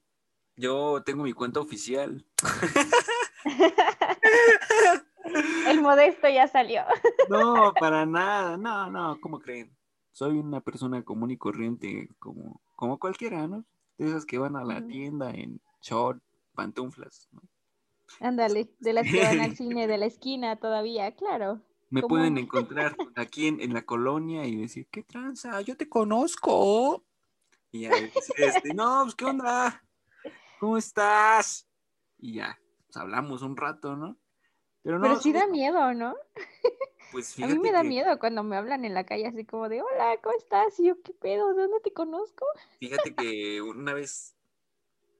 [0.57, 2.25] yo tengo mi cuenta oficial.
[5.67, 6.81] El modesto ya salió.
[7.29, 8.57] No, para nada.
[8.57, 9.73] No, no, ¿cómo creen?
[10.11, 13.63] Soy una persona común y corriente, como, como cualquiera, ¿no?
[13.97, 16.21] De esas que van a la tienda en short,
[16.53, 17.41] pantuflas, ¿no?
[18.19, 21.61] Ándale, de las que van al cine de la esquina todavía, claro.
[21.89, 25.61] Me pueden encontrar aquí en, la colonia y decir, ¿qué tranza?
[25.61, 27.03] Yo te conozco.
[27.71, 29.83] Y ahí, este, no, pues, ¿qué onda?
[30.59, 31.67] ¿Cómo estás?
[32.17, 34.17] Y ya, pues, hablamos un rato, ¿no?
[34.81, 36.15] Pero, no, Pero sí da miedo, ¿no?
[37.11, 39.83] Pues a mí me da miedo cuando me hablan en la calle así como de,
[39.83, 40.79] hola, ¿cómo estás?
[40.79, 41.53] Y yo, ¿qué pedo?
[41.53, 42.43] ¿De dónde te conozco?
[42.79, 44.35] Fíjate que una vez,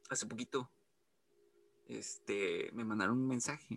[0.09, 0.71] hace poquito,
[1.87, 3.75] este, me mandaron un mensaje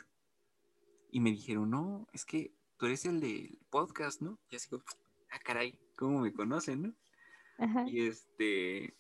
[1.11, 4.39] y me dijeron, no, es que tú eres el del podcast, ¿no?
[4.51, 4.83] Y así como,
[5.31, 7.87] ah, caray, ¿cómo me conocen, no?
[7.87, 8.95] Y este,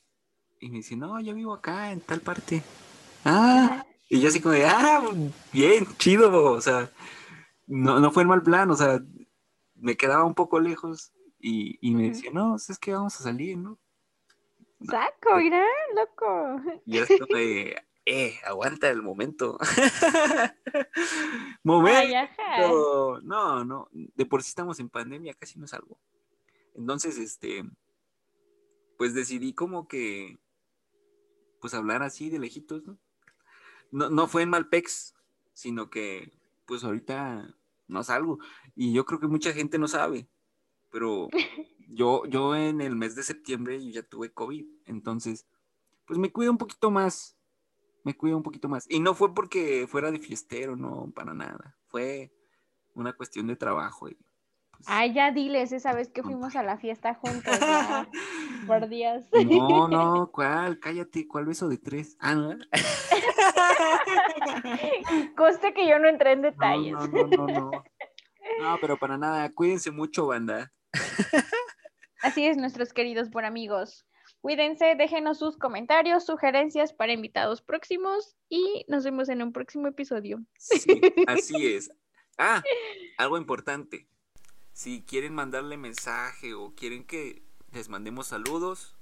[0.61, 2.63] y me dice, no, yo vivo acá, en tal parte.
[3.25, 5.03] Ah, y yo así como de, ah,
[5.53, 6.91] bien, chido, o sea,
[7.67, 9.01] no, no fue el mal plan, o sea,
[9.75, 13.59] me quedaba un poco lejos y, y me decía, no, es que vamos a salir,
[13.59, 13.79] ¿no?
[14.85, 16.61] Saco, mira, loco.
[16.85, 17.77] Y es como de,
[18.07, 19.59] eh, aguanta el momento.
[21.65, 23.21] momento.
[23.23, 25.99] no, no, de por sí estamos en pandemia, casi no salgo.
[26.75, 27.65] Entonces, este,
[28.97, 30.39] pues decidí como que,
[31.61, 32.97] pues hablar así de lejitos, ¿no?
[33.91, 35.15] No, no fue en Malpex,
[35.53, 36.33] sino que,
[36.65, 37.57] pues ahorita
[37.89, 38.39] no salgo.
[38.77, 40.29] Y yo creo que mucha gente no sabe,
[40.93, 41.29] pero
[41.89, 45.45] yo, yo en el mes de septiembre yo ya tuve COVID, entonces,
[46.07, 47.36] pues me cuido un poquito más
[48.07, 48.87] me cuido un poquito más.
[48.89, 51.77] Y no fue porque fuera de fiestero, no, para nada.
[51.89, 52.33] Fue
[52.95, 54.09] una cuestión de trabajo.
[54.09, 54.15] Y,
[54.71, 57.59] pues, Ay, ya diles, esa vez que fuimos a la fiesta juntos,
[58.69, 59.25] por Dios.
[59.45, 60.79] No, no, ¿cuál?
[60.79, 62.17] Cállate, ¿cuál beso de tres?
[62.21, 62.57] Ah, no.
[65.37, 66.93] Coste que yo no entré en detalles.
[66.93, 68.79] No, no, no, no, no.
[68.81, 70.73] pero para nada, cuídense mucho, banda.
[72.23, 74.07] Así es, nuestros queridos por amigos.
[74.47, 80.40] Cuídense, déjenos sus comentarios, sugerencias para invitados próximos y nos vemos en un próximo episodio.
[80.57, 80.86] Sí,
[81.26, 81.90] así es.
[82.38, 82.62] Ah,
[83.18, 84.07] algo importante.
[84.72, 87.42] Si quieren mandarle mensaje o quieren que
[87.72, 88.94] les mandemos saludos,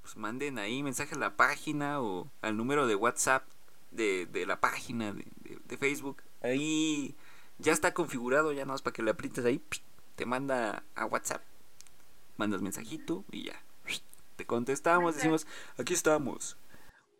[0.00, 3.44] pues manden ahí mensaje a la página o al número de WhatsApp
[3.90, 6.22] de, la página de, Facebook.
[6.40, 7.14] Ahí
[7.58, 9.62] ya está configurado, ya no es para que le aprietes ahí,
[10.14, 11.42] te manda a WhatsApp.
[12.38, 13.62] Mandas mensajito y ya
[14.40, 16.56] te contestamos, decimos, aquí estamos.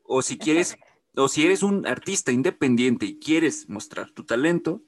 [0.04, 0.78] O si quieres,
[1.14, 4.80] o si eres un artista independiente y quieres mostrar tu talento,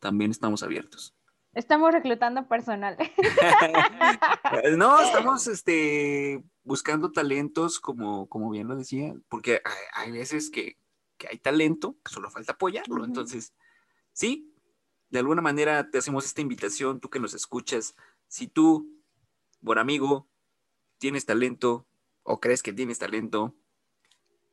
[0.00, 1.14] también estamos abiertos.
[1.52, 2.96] Estamos reclutando personal.
[4.76, 9.62] no, estamos este, buscando talentos, como, como bien lo decía, porque
[9.94, 10.76] hay, veces que,
[11.30, 13.04] hay talento, que solo falta apoyarlo.
[13.04, 13.54] Entonces,
[14.12, 14.52] sí,
[15.08, 17.94] de alguna manera te hacemos esta invitación, tú que nos escuchas,
[18.26, 18.90] si tú,
[19.60, 20.26] buen amigo,
[21.00, 21.88] tienes talento
[22.22, 23.56] o crees que tienes talento,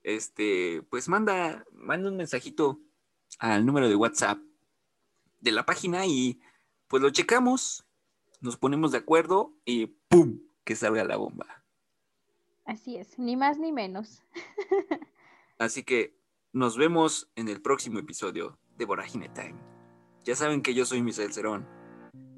[0.01, 2.79] este, pues manda, manda un mensajito
[3.37, 4.39] al número de WhatsApp
[5.41, 6.39] de la página y
[6.87, 7.85] pues lo checamos,
[8.39, 10.39] nos ponemos de acuerdo y ¡pum!
[10.63, 11.63] que salga la bomba.
[12.65, 14.23] Así es, ni más ni menos.
[15.59, 16.17] Así que
[16.53, 19.55] nos vemos en el próximo episodio de Vorágine Time.
[20.23, 21.67] Ya saben que yo soy Misael Cerón.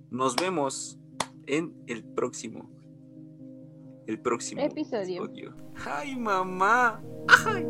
[0.09, 0.99] Nos vemos
[1.45, 2.78] en el próximo
[4.09, 5.29] el próximo episodio.
[5.85, 6.99] ¡Ay, mamá!
[7.45, 7.63] ¡Ay!